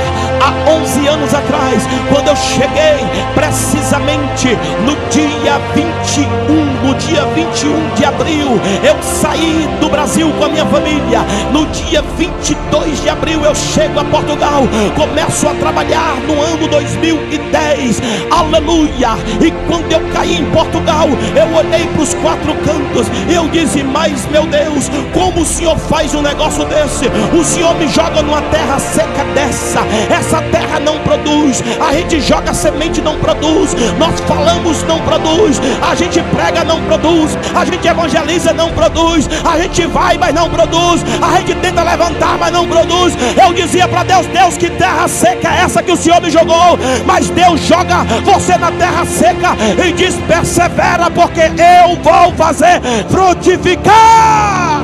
há 0.47 0.71
11 0.71 1.07
anos 1.09 1.35
atrás, 1.35 1.83
quando 2.09 2.29
eu 2.29 2.37
cheguei 2.37 3.05
precisamente 3.35 4.57
no 4.85 4.95
dia 5.11 5.59
21, 5.75 6.87
no 6.87 6.95
dia 6.95 7.25
21 7.35 7.95
de 7.97 8.05
abril, 8.05 8.61
eu 8.85 8.97
saí 9.03 9.69
do 9.81 9.89
Brasil 9.89 10.33
com 10.39 10.45
a 10.45 10.49
minha 10.49 10.67
família. 10.67 11.25
No 11.53 11.67
dia 11.67 12.03
22 12.17 13.03
de 13.03 13.09
abril 13.09 13.43
eu 13.43 13.55
chego 13.55 13.99
a 13.99 14.05
Portugal, 14.05 14.63
começo 14.95 15.49
a 15.49 15.55
trabalhar 15.55 16.17
no 16.29 16.41
ano 16.41 16.69
2010. 16.69 18.01
Aleluia! 18.31 19.17
E 19.41 19.51
quando 19.69 19.91
eu 19.91 20.01
caí 20.13 20.37
em 20.37 20.45
Portugal, 20.51 21.09
eu 21.09 21.57
olhei 21.57 21.87
para 21.89 22.03
os 22.03 22.15
quatro 22.15 22.55
cantos 22.65 23.07
e 23.29 23.35
eu 23.35 23.49
disse: 23.49 23.83
"Mas 23.83 24.25
meu 24.27 24.47
Deus, 24.47 24.91
como 25.13 25.41
o 25.41 25.45
Senhor 25.45 25.77
faz 25.77 26.15
um 26.15 26.23
negócio 26.23 26.65
desse? 26.67 27.07
O 27.37 27.45
Senhor 27.45 27.75
me 27.75 27.89
joga 27.89 28.23
numa 28.23 28.43
terra 28.43 28.79
seca 28.79 29.25
dessa. 29.35 29.81
Essa 30.11 30.36
essa 30.37 30.43
terra 30.51 30.81
não 30.81 30.99
produz, 30.99 31.63
a 31.81 31.93
gente 31.93 32.21
joga 32.21 32.53
semente, 32.53 33.01
não 33.01 33.17
produz, 33.19 33.75
nós 33.99 34.21
falamos, 34.21 34.83
não 34.83 35.01
produz, 35.01 35.61
a 35.81 35.95
gente 35.95 36.21
prega, 36.35 36.63
não 36.65 36.83
produz, 36.83 37.37
a 37.55 37.65
gente 37.65 37.89
evangeliza, 37.89 38.53
não 38.53 38.71
produz, 38.73 39.29
a 39.45 39.59
gente 39.59 39.87
vai, 39.87 40.19
mas 40.19 40.35
não 40.35 40.51
produz, 40.51 41.03
a 41.23 41.39
gente 41.39 41.55
tenta 41.57 41.83
levantar, 41.83 42.37
mas 42.39 42.53
não 42.53 42.67
produz. 42.67 43.17
Eu 43.43 43.55
dizia 43.55 43.89
para 43.89 44.03
Deus: 44.05 44.27
Deus, 44.27 44.57
que 44.57 44.69
terra 44.71 45.09
seca 45.09 45.49
é 45.49 45.63
essa 45.63 45.83
que 45.83 45.93
o 45.93 45.97
Senhor 45.97 46.21
me 46.21 46.31
jogou? 46.31 46.79
Mas 47.07 47.31
Deus 47.31 47.61
joga 47.61 48.05
você 48.25 48.59
na 48.59 48.71
terra 48.73 49.07
seca 49.07 49.57
e 49.83 49.93
diz: 49.93 50.17
persevera, 50.27 51.11
porque 51.11 51.41
eu 51.41 51.97
vou 52.03 52.33
fazer 52.35 52.81
frutificar. 53.09 54.76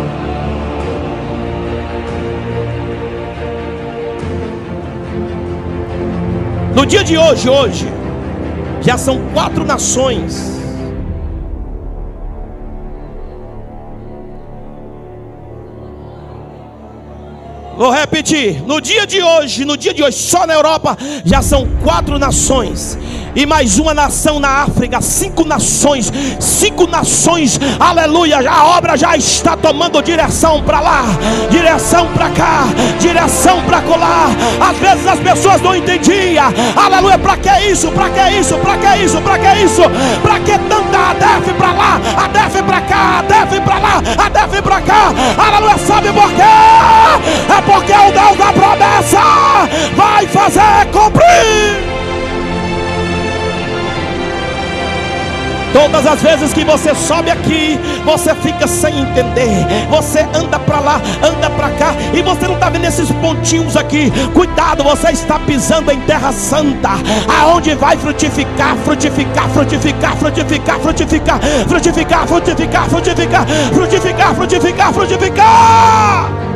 No 6.75 6.87
dia 6.87 7.05
de 7.05 7.19
hoje, 7.19 7.49
hoje, 7.49 7.87
já 8.81 8.97
são 8.97 9.21
quatro 9.35 9.65
nações. 9.65 10.53
Vou 17.77 17.91
repetir, 17.91 18.63
no 18.63 18.81
dia 18.81 19.07
de 19.07 19.23
hoje, 19.23 19.65
no 19.65 19.77
dia 19.77 19.93
de 19.93 20.03
hoje, 20.03 20.17
só 20.17 20.47
na 20.47 20.55
Europa 20.55 20.97
já 21.25 21.43
são 21.43 21.67
quatro 21.83 22.19
nações 22.19 22.99
e 23.35 23.47
mais 23.47 23.79
uma 23.79 23.95
nação 23.95 24.39
na 24.39 24.63
África, 24.63 25.01
cinco 25.01 25.45
nações, 25.45 26.13
cinco 26.39 26.87
nações, 26.87 27.59
aleluia. 27.81 28.39
A 28.49 28.67
obra 28.77 28.97
já 28.97 29.17
está 29.17 29.57
tomando 29.57 30.03
direção 30.03 30.63
para 30.63 30.81
lá, 30.81 31.05
direção 31.51 32.07
para 32.09 32.29
cá, 32.31 32.65
direção 33.01 33.63
para 33.63 33.81
colar. 33.83 34.29
Às 34.61 34.77
vezes 34.79 35.07
as 35.07 35.19
pessoas 35.21 35.61
não 35.63 35.75
entendiam, 35.75 36.53
aleluia. 36.77 37.19
Para 37.19 37.37
que 37.37 37.71
isso? 37.71 37.89
Para 37.93 38.11
que 38.11 38.39
isso? 38.39 38.57
Para 38.59 38.77
que 38.77 39.05
isso? 39.05 39.21
Para 39.21 39.39
que 39.39 39.65
isso? 39.65 39.83
Para 40.23 40.41
que 40.41 40.59
tanta 40.59 41.11
ADF 41.11 41.53
para 41.55 41.73
lá, 41.73 42.01
ADF 42.25 42.63
para 42.63 42.81
cá, 42.83 43.19
ADF 43.19 43.61
para 43.61 43.79
lá, 43.79 44.03
ADF 44.27 44.63
para 44.63 44.81
cá, 44.83 45.13
aleluia. 45.39 45.79
Sabe 45.79 46.13
por 46.13 46.31
quê? 46.33 46.43
É 46.43 47.61
porque 47.63 47.93
o 47.93 48.13
Deus 48.13 48.37
da 48.37 48.53
promessa 48.53 49.21
vai 49.97 50.27
fazer 50.27 50.87
cumprir. 50.93 51.92
Todas 55.73 56.07
as 56.07 56.21
vezes 56.23 56.53
que 56.53 56.65
você 56.65 56.95
sobe 56.95 57.31
aqui, 57.31 57.79
você 58.05 58.35
fica 58.35 58.67
sem 58.67 59.01
entender. 59.01 59.67
Você 59.91 60.21
anda 60.35 60.59
para 60.59 60.81
lá, 60.81 61.01
anda 61.23 61.49
para 61.51 61.71
cá, 61.71 61.95
e 62.13 62.23
você 62.23 62.47
não 62.47 62.55
está 62.55 62.69
vendo 62.69 62.85
esses 62.85 63.11
pontinhos 63.13 63.77
aqui. 63.77 64.13
Cuidado, 64.35 64.85
você 64.85 65.13
está 65.13 65.39
pisando 65.39 65.91
em 65.91 66.01
terra 66.01 66.33
santa, 66.33 66.91
aonde 67.41 67.75
vai 67.75 67.97
frutificar, 67.97 68.77
frutificar, 68.85 69.49
frutificar, 69.51 70.17
frutificar, 70.17 70.79
frutificar, 70.79 71.41
frutificar, 71.69 72.27
frutificar, 72.29 72.89
frutificar, 72.89 73.47
frutificar, 73.73 74.35
frutificar, 74.35 74.93
frutificar. 74.93 76.52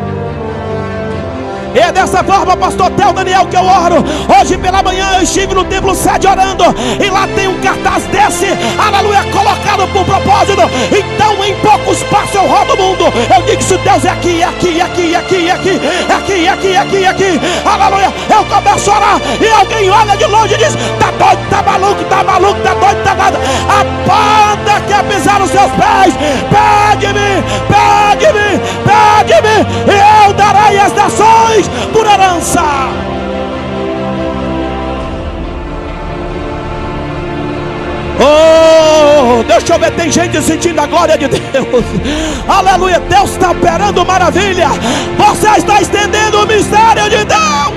É 1.77 1.93
dessa 1.93 2.24
forma, 2.24 2.57
pastor 2.57 2.91
Tel 2.93 3.12
Daniel, 3.12 3.47
que 3.47 3.57
eu 3.57 3.64
oro. 3.64 4.03
Hoje 4.41 4.57
pela 4.57 4.83
manhã 4.83 5.07
eu 5.16 5.22
estive 5.22 5.55
no 5.55 5.62
templo 5.64 5.95
sede 5.95 6.27
orando. 6.27 6.64
E 7.05 7.11
lá 7.11 7.29
tem 7.35 7.49
um 7.49 7.61
cartaz 7.61 8.05
desse, 8.05 8.47
aleluia, 8.79 9.22
colocado 9.24 9.87
por 9.93 10.05
propósito. 10.07 10.62
Então 10.91 11.45
em 11.45 11.55
poucos 11.57 12.03
passos 12.05 12.35
eu 12.35 12.47
rodo 12.47 12.72
o 12.72 12.77
mundo. 12.79 13.05
Eu 13.05 13.43
digo 13.43 13.62
se 13.62 13.77
Deus 13.77 14.05
é 14.07 14.09
aqui, 14.09 14.41
é 14.41 14.47
aqui, 14.47 14.81
é 14.81 14.85
aqui, 14.85 15.14
é 15.14 15.16
aqui, 15.18 15.51
aqui, 15.51 15.81
aqui, 16.11 16.49
aqui, 16.49 16.77
aqui, 16.77 17.07
aqui. 17.07 17.41
Aleluia. 17.66 18.12
Eu 18.31 18.45
começo 18.47 18.91
a 18.91 18.97
orar. 18.97 19.20
E 19.39 19.49
alguém 19.51 19.91
olha 19.91 20.16
de 20.16 20.24
longe 20.24 20.55
e 20.55 20.57
diz: 20.57 20.74
Tá 20.99 21.11
doido, 21.11 21.51
tá 21.51 21.62
maluco, 21.62 22.05
tá 22.05 22.24
maluco, 22.24 22.61
tá 22.62 22.74
doido, 22.74 23.05
tá 23.05 23.14
nada. 23.14 23.39
A 23.68 23.85
banda 24.09 24.81
quer 24.89 25.05
pisar 25.05 25.41
nos 25.41 25.51
seus 25.51 25.70
pés. 25.72 26.14
Pegue-me, 26.49 27.43
pegue-me, 27.68 28.61
pegue-me. 28.87 29.93
E 29.93 30.27
eu 30.27 30.33
darei 30.33 30.79
as 30.79 30.93
nações 30.95 31.66
por 31.93 32.07
herança. 32.07 32.62
Oh, 38.19 39.43
deixa 39.43 39.75
eu 39.75 39.79
ver, 39.79 39.91
tem 39.93 40.11
gente 40.11 40.41
sentindo 40.43 40.81
a 40.81 40.87
glória 40.87 41.19
de 41.19 41.29
Deus. 41.29 41.85
Aleluia, 42.49 42.99
Deus 43.01 43.31
está 43.31 43.51
operando 43.51 44.05
maravilha. 44.07 44.69
Você 45.19 45.49
está 45.59 45.81
estendendo 45.83 46.43
o 46.43 46.47
mistério 46.47 47.11
de 47.11 47.25
Deus. 47.25 47.76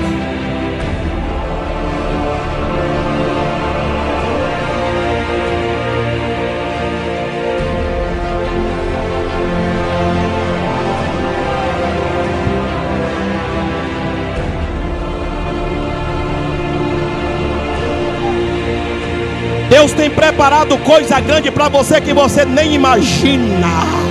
Preparado 20.10 20.76
coisa 20.78 21.20
grande 21.20 21.50
para 21.50 21.68
você 21.68 22.00
que 22.00 22.12
você 22.12 22.44
nem 22.44 22.74
imagina 22.74 24.09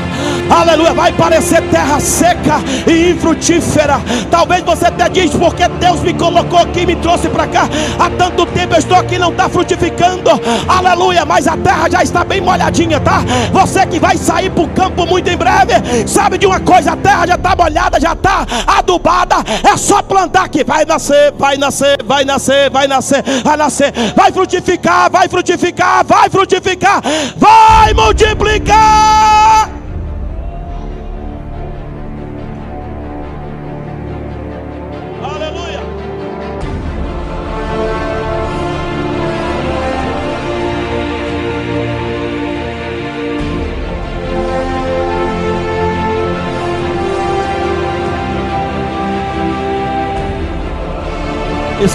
aleluia, 0.50 0.94
vai 0.94 1.12
parecer 1.14 1.62
terra 1.70 2.00
seca 2.00 2.60
e 2.88 3.12
infrutífera. 3.12 4.02
Talvez 4.30 4.64
você 4.64 4.86
até 4.88 5.10
diz, 5.10 5.32
porque 5.32 5.68
Deus 5.68 6.02
me 6.02 6.14
colocou 6.14 6.60
aqui, 6.60 6.86
me 6.86 6.96
trouxe 6.96 7.30
para 7.30 7.48
cá. 7.48 7.70
Há 8.00 8.10
tanto 8.12 8.46
tempo 8.48 8.74
eu 8.74 8.80
estou 8.80 8.98
aqui, 8.98 9.18
não 9.18 9.32
está 9.32 9.50
frutificando, 9.50 10.30
aleluia, 10.68 11.26
mas 11.26 11.48
a 11.48 11.58
terra 11.58 11.90
já 11.90 12.04
está 12.04 12.24
bem 12.24 12.42
molhadinha, 12.42 13.00
tá? 13.00 13.24
Você 13.52 13.86
que 13.86 14.00
vai 14.00 14.18
sair 14.18 14.50
para 14.50 14.64
o 14.64 14.70
campo 14.70 15.06
muito 15.06 15.30
em 15.30 15.38
breve, 15.38 15.74
sabe 16.08 16.38
de 16.38 16.46
uma 16.46 16.60
coisa, 16.60 16.94
a 16.94 16.98
terra 16.98 17.28
já 17.28 17.36
está 17.36 17.56
molhada, 17.56 18.00
já 18.00 18.14
está 18.14 18.46
adubada, 18.68 19.38
é 19.64 19.78
só 19.78 20.02
plantar 20.02 20.50
que 20.50 20.64
vai 20.64 20.86
nascer, 20.86 21.34
vai 21.38 21.58
nascer, 21.58 21.98
vai 22.06 22.26
nascer, 22.26 22.70
vai 22.70 22.88
nascer, 22.88 23.24
vai 23.44 23.58
nascer, 23.58 23.94
vai 24.16 24.32
frutificar, 24.32 25.10
vai 25.12 25.28
frutificar, 25.28 26.06
vai 26.06 26.30
frutificar, 26.30 27.02
vai 27.38 27.94
multiplicar. 27.94 29.49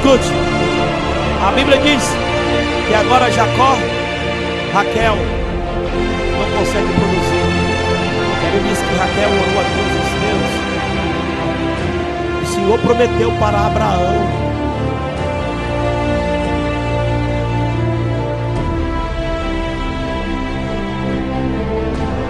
Escute, 0.04 0.28
a 1.42 1.50
Bíblia 1.52 1.78
diz 1.78 2.02
que 2.86 2.94
agora 2.94 3.30
Jacó, 3.30 3.74
Raquel, 4.74 5.16
não 5.16 6.58
consegue 6.58 6.92
produzir. 6.92 7.44
A 8.36 8.50
Bíblia 8.52 8.68
diz 8.68 8.80
que 8.80 8.94
Raquel 8.96 9.30
orou 9.30 9.60
a 9.60 9.64
Deus, 9.72 10.04
Deus. 10.20 10.52
O 12.42 12.46
Senhor 12.52 12.78
prometeu 12.80 13.32
para 13.40 13.66
Abraão. 13.66 14.14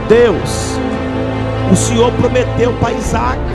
Deus, 0.09 0.79
o 1.73 1.75
Senhor 1.75 2.13
prometeu 2.13 2.73
para 2.75 2.93
Isaac. 2.93 3.54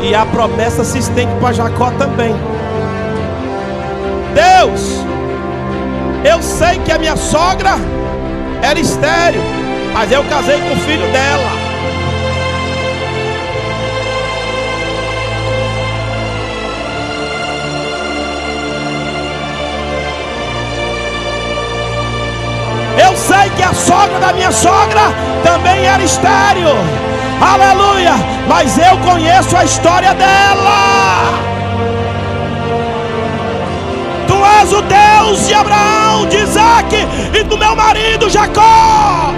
E 0.00 0.14
a 0.14 0.24
promessa 0.26 0.84
se 0.84 0.98
estende 0.98 1.34
para 1.40 1.52
Jacó 1.52 1.90
também. 1.92 2.34
Deus, 4.32 5.04
eu 6.24 6.40
sei 6.42 6.78
que 6.80 6.92
a 6.92 6.98
minha 6.98 7.16
sogra 7.16 7.72
era 8.62 8.78
estéreo, 8.78 9.42
mas 9.92 10.10
eu 10.12 10.22
casei 10.24 10.60
com 10.60 10.74
o 10.74 10.76
filho 10.76 11.06
dela. 11.10 11.50
Eu 23.04 23.16
sei 23.16 23.50
que 23.56 23.62
a 23.62 23.72
sogra 23.74 24.18
da 24.20 24.32
minha 24.32 24.52
sogra 24.52 25.00
também 25.42 25.84
era 25.86 26.02
estéreo 26.02 27.07
aleluia. 27.40 28.14
Mas 28.48 28.78
eu 28.78 28.96
conheço 28.98 29.56
a 29.56 29.64
história 29.64 30.14
dela. 30.14 31.48
Tu 34.26 34.34
és 34.60 34.72
o 34.72 34.82
Deus 34.82 35.46
de 35.46 35.54
Abraão, 35.54 36.26
de 36.26 36.36
Isaac 36.36 36.94
e 37.38 37.42
do 37.44 37.56
meu 37.56 37.74
marido 37.74 38.28
Jacó. 38.28 39.32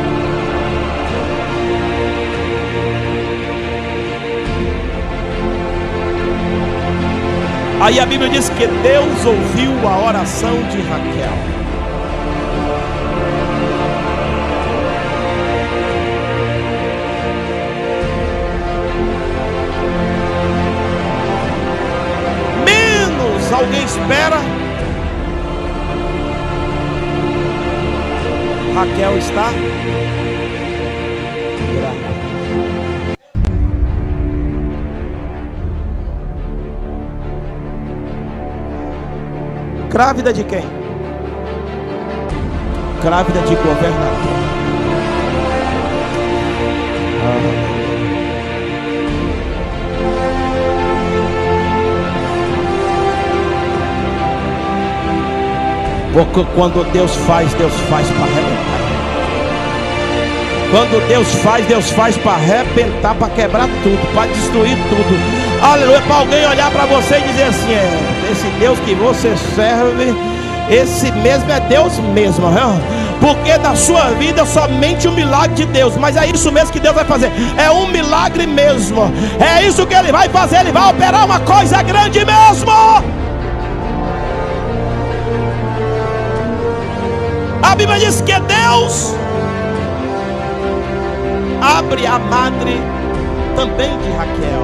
Aí 7.81 7.99
a 7.99 8.05
Bíblia 8.05 8.29
diz 8.29 8.51
que 8.51 8.67
Deus 8.67 9.25
ouviu 9.25 9.89
a 9.89 10.07
oração 10.07 10.63
de 10.71 10.83
Raquel. 10.83 11.60
Alguém 23.53 23.85
espera. 23.85 24.37
Raquel 28.75 29.19
está 29.19 29.51
grávida. 39.91 40.33
De 40.33 40.45
quem? 40.45 40.63
Grávida 43.03 43.41
de 43.41 43.55
governador. 43.57 44.31
Ah. 47.23 47.80
Porque 56.13 56.45
quando 56.55 56.85
Deus 56.93 57.15
faz, 57.27 57.53
Deus 57.55 57.73
faz 57.89 58.07
para 58.09 58.25
arrebentar. 58.25 58.81
Quando 60.71 61.09
Deus 61.09 61.29
faz, 61.37 61.67
Deus 61.67 61.91
faz 61.91 62.17
para 62.17 62.33
arrebentar, 62.33 63.15
para 63.15 63.29
quebrar 63.31 63.69
tudo, 63.83 64.15
para 64.15 64.27
destruir 64.29 64.77
tudo. 64.89 65.63
Aleluia, 65.63 66.01
para 66.03 66.17
alguém 66.17 66.47
olhar 66.47 66.71
para 66.71 66.87
você 66.87 67.19
e 67.19 67.23
dizer 67.23 67.45
assim: 67.45 67.73
é, 67.73 68.31
esse 68.31 68.47
Deus 68.59 68.79
que 68.81 68.95
você 68.95 69.37
serve, 69.55 70.15
esse 70.71 71.11
mesmo 71.13 71.51
é 71.51 71.61
Deus 71.61 71.99
mesmo, 72.15 72.49
viu? 72.51 73.01
porque 73.21 73.57
da 73.59 73.77
sua 73.77 74.11
vida 74.13 74.45
somente 74.47 75.07
um 75.07 75.13
milagre 75.13 75.55
de 75.55 75.67
Deus. 75.67 75.97
Mas 75.97 76.17
é 76.17 76.27
isso 76.27 76.51
mesmo 76.51 76.73
que 76.73 76.81
Deus 76.81 76.95
vai 76.95 77.05
fazer. 77.05 77.31
É 77.57 77.71
um 77.71 77.87
milagre 77.89 78.47
mesmo. 78.47 79.13
É 79.39 79.65
isso 79.67 79.87
que 79.87 79.95
Ele 79.95 80.11
vai 80.11 80.29
fazer. 80.29 80.61
Ele 80.61 80.73
vai 80.73 80.91
operar 80.91 81.27
uma 81.27 81.39
coisa 81.41 81.83
grande 81.83 82.25
mesmo. 82.25 83.20
Bíblia 87.81 87.99
diz 87.99 88.21
que 88.21 88.39
Deus 88.41 89.15
abre 91.63 92.07
a 92.07 92.19
madre 92.19 92.79
também 93.57 93.99
de 94.01 94.11
Raquel. 94.11 94.63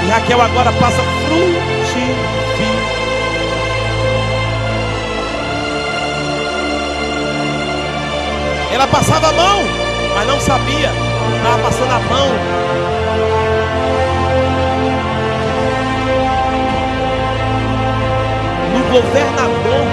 E 0.00 0.10
Raquel 0.10 0.40
agora 0.40 0.70
passa 0.74 1.02
frutificar. 1.26 2.54
Ela 8.72 8.86
passava 8.86 9.30
a 9.30 9.32
mão, 9.32 9.64
mas 10.14 10.28
não 10.28 10.38
sabia. 10.38 10.92
Estava 11.36 11.62
passando 11.64 11.90
a 11.90 11.98
mão. 11.98 12.83
Governador, 18.94 19.86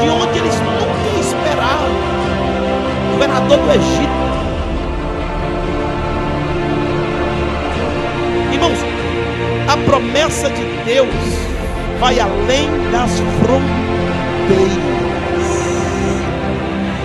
de 0.00 0.08
onde 0.08 0.38
eles 0.38 0.54
nunca 0.54 1.20
esperavam. 1.20 1.92
Governador 3.12 3.58
do 3.58 3.70
Egito. 3.72 4.28
Irmãos, 8.52 8.78
a 9.68 9.76
promessa 9.84 10.48
de 10.48 10.64
Deus 10.86 11.14
vai 12.00 12.18
além 12.18 12.70
das 12.90 13.10
fronteiras. 13.40 15.07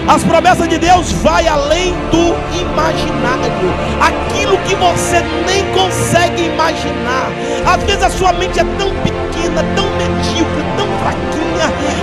As 0.08 0.22
promessas 0.24 0.68
de 0.68 0.78
Deus 0.78 1.12
vai 1.14 1.48
além 1.48 1.94
do 2.12 2.36
imaginário. 2.60 3.74
Aquilo 4.02 4.58
que 4.60 4.76
você 4.76 5.22
nem 5.46 5.66
consegue 5.74 6.44
imaginar. 6.44 7.32
Às 7.66 7.84
vezes 7.84 8.04
a 8.04 8.10
sua 8.10 8.34
mente 8.34 8.60
é 8.60 8.64
tão 8.78 8.90
pequena, 9.02 9.64
tão 9.76 9.86
medíocre, 9.96 10.64
tão 10.76 10.88
fraquinha, 11.00 11.53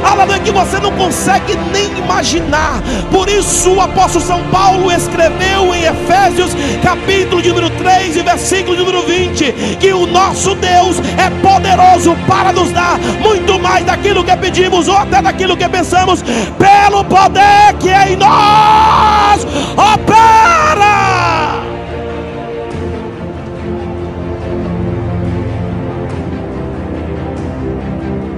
aleluia, 0.04 0.38
que 0.40 0.50
você 0.50 0.78
não 0.78 0.90
consegue 0.92 1.56
nem 1.72 1.86
imaginar. 1.98 2.82
Por 3.10 3.28
isso 3.28 3.70
o 3.70 3.80
apóstolo 3.80 4.24
São 4.24 4.42
Paulo 4.44 4.90
escreveu 4.90 5.74
em 5.74 5.84
Efésios, 5.84 6.50
capítulo 6.82 7.42
de 7.42 7.48
número 7.48 7.70
3 7.70 8.16
e 8.16 8.22
versículo 8.22 8.76
de 8.76 8.82
número 8.82 9.06
20, 9.06 9.52
que 9.78 9.92
o 9.92 10.06
nosso 10.06 10.54
Deus 10.54 10.98
é 11.18 11.30
poderoso 11.42 12.16
para 12.26 12.52
nos 12.52 12.70
dar 12.72 12.98
muito 13.20 13.58
mais 13.58 13.84
daquilo 13.84 14.24
que 14.24 14.36
pedimos 14.36 14.88
ou 14.88 14.96
até 14.96 15.22
daquilo 15.22 15.56
que 15.56 15.68
pensamos, 15.68 16.22
pelo 16.22 17.04
poder 17.04 17.74
que 17.78 17.90
em 17.90 18.16
nós 18.16 19.44
opera. 19.76 21.20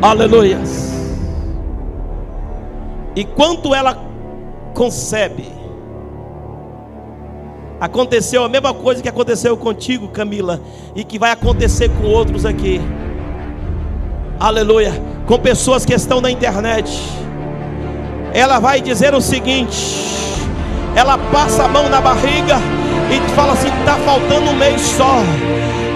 Aleluias. 0.02 0.81
E 3.14 3.24
quando 3.24 3.74
ela 3.74 3.98
concebe, 4.74 5.46
aconteceu 7.80 8.44
a 8.44 8.48
mesma 8.48 8.72
coisa 8.72 9.02
que 9.02 9.08
aconteceu 9.08 9.56
contigo, 9.56 10.08
Camila, 10.08 10.60
e 10.94 11.04
que 11.04 11.18
vai 11.18 11.30
acontecer 11.30 11.90
com 11.90 12.06
outros 12.06 12.46
aqui. 12.46 12.80
Aleluia. 14.40 14.92
Com 15.26 15.38
pessoas 15.38 15.84
que 15.84 15.94
estão 15.94 16.20
na 16.20 16.30
internet 16.30 16.90
ela 18.34 18.58
vai 18.58 18.80
dizer 18.80 19.14
o 19.14 19.20
seguinte: 19.20 19.76
ela 20.96 21.18
passa 21.18 21.64
a 21.64 21.68
mão 21.68 21.88
na 21.88 22.00
barriga 22.00 22.56
e 23.10 23.34
fala 23.34 23.52
assim: 23.52 23.68
está 23.80 23.96
faltando 23.96 24.50
um 24.50 24.54
mês 24.54 24.80
só 24.80 25.18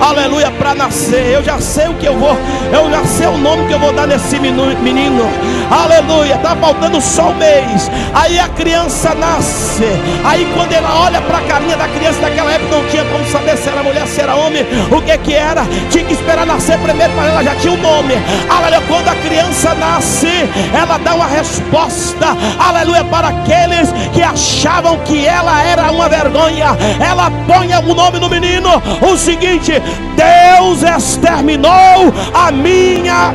aleluia, 0.01 0.51
para 0.53 0.75
nascer. 0.75 1.35
Eu 1.35 1.43
já 1.43 1.59
sei 1.61 1.89
o 1.89 1.95
que 1.95 2.07
eu 2.07 2.19
vou, 2.19 2.37
eu 2.73 2.91
já 2.91 3.05
sei 3.05 3.27
o 3.27 3.39
nome 3.39 3.67
que 3.67 3.75
eu 3.75 3.79
vou 3.79 3.93
dar 3.93 4.07
nesse 4.07 4.39
menino, 4.39 5.29
aleluia. 5.71 6.35
Está 6.35 6.57
faltando 6.57 7.01
só 7.01 7.31
um 7.31 7.35
mês. 7.35 7.91
Aí 8.15 8.39
a 8.39 8.49
criança 8.49 9.15
nasce. 9.15 9.85
Aí 10.25 10.47
quando 10.55 10.73
ela 10.73 11.05
olha 11.05 11.21
para 11.23 11.39
a 11.39 11.43
carinha 11.43 11.77
da 11.77 11.89
criança 11.89 12.21
daquela 12.21 12.53
época, 12.53 12.77
não 12.77 12.85
tinha 12.89 13.05
como 13.05 13.25
saber 13.27 13.57
se 13.57 13.69
era 13.69 13.83
mulher, 13.83 14.07
se 14.07 14.21
era 14.21 14.35
homem, 14.35 14.67
o 14.91 15.01
que 15.03 15.19
que 15.19 15.35
era. 15.35 15.63
Tinha 15.91 16.05
que 16.05 16.13
esperar 16.13 16.47
nascer 16.47 16.79
primeiro 16.79 17.13
para 17.15 17.29
ela 17.29 17.45
já 17.45 17.55
tinha 17.57 17.73
o 17.73 17.77
um 17.77 17.83
nome. 17.83 18.15
Aleluia. 18.49 18.83
Quando 18.89 19.09
a 19.09 19.15
criança 19.17 19.75
nasce, 19.75 20.29
ela 20.73 20.99
dá 20.99 21.15
uma 21.15 21.27
resposta, 21.27 22.37
aleluia, 22.59 23.05
para 23.05 23.29
aqueles 23.29 23.91
que 24.13 24.23
achavam 24.23 24.99
que 24.99 25.27
ela 25.27 25.63
era 25.63 25.91
uma 25.91 26.09
vergonha. 26.09 26.77
Ela 27.01 27.31
põe 27.47 27.69
o 27.75 27.95
nome 27.95 28.19
no 28.19 28.29
menino, 28.29 28.71
o 29.01 29.17
seguinte: 29.17 29.73
Deus 30.17 30.83
exterminou 30.83 32.13
a 32.35 32.51
minha 32.51 33.35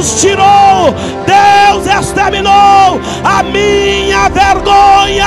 Deus 0.00 0.18
tirou, 0.18 0.94
Deus 1.26 1.86
exterminou 1.86 2.98
a 3.22 3.42
minha 3.42 4.30
vergonha. 4.30 5.26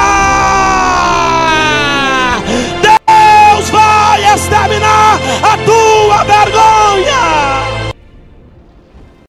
Deus 2.81 3.69
vai 3.69 4.33
exterminar 4.33 5.19
a 5.43 5.57
tua 5.57 6.23
vergonha. 6.23 7.82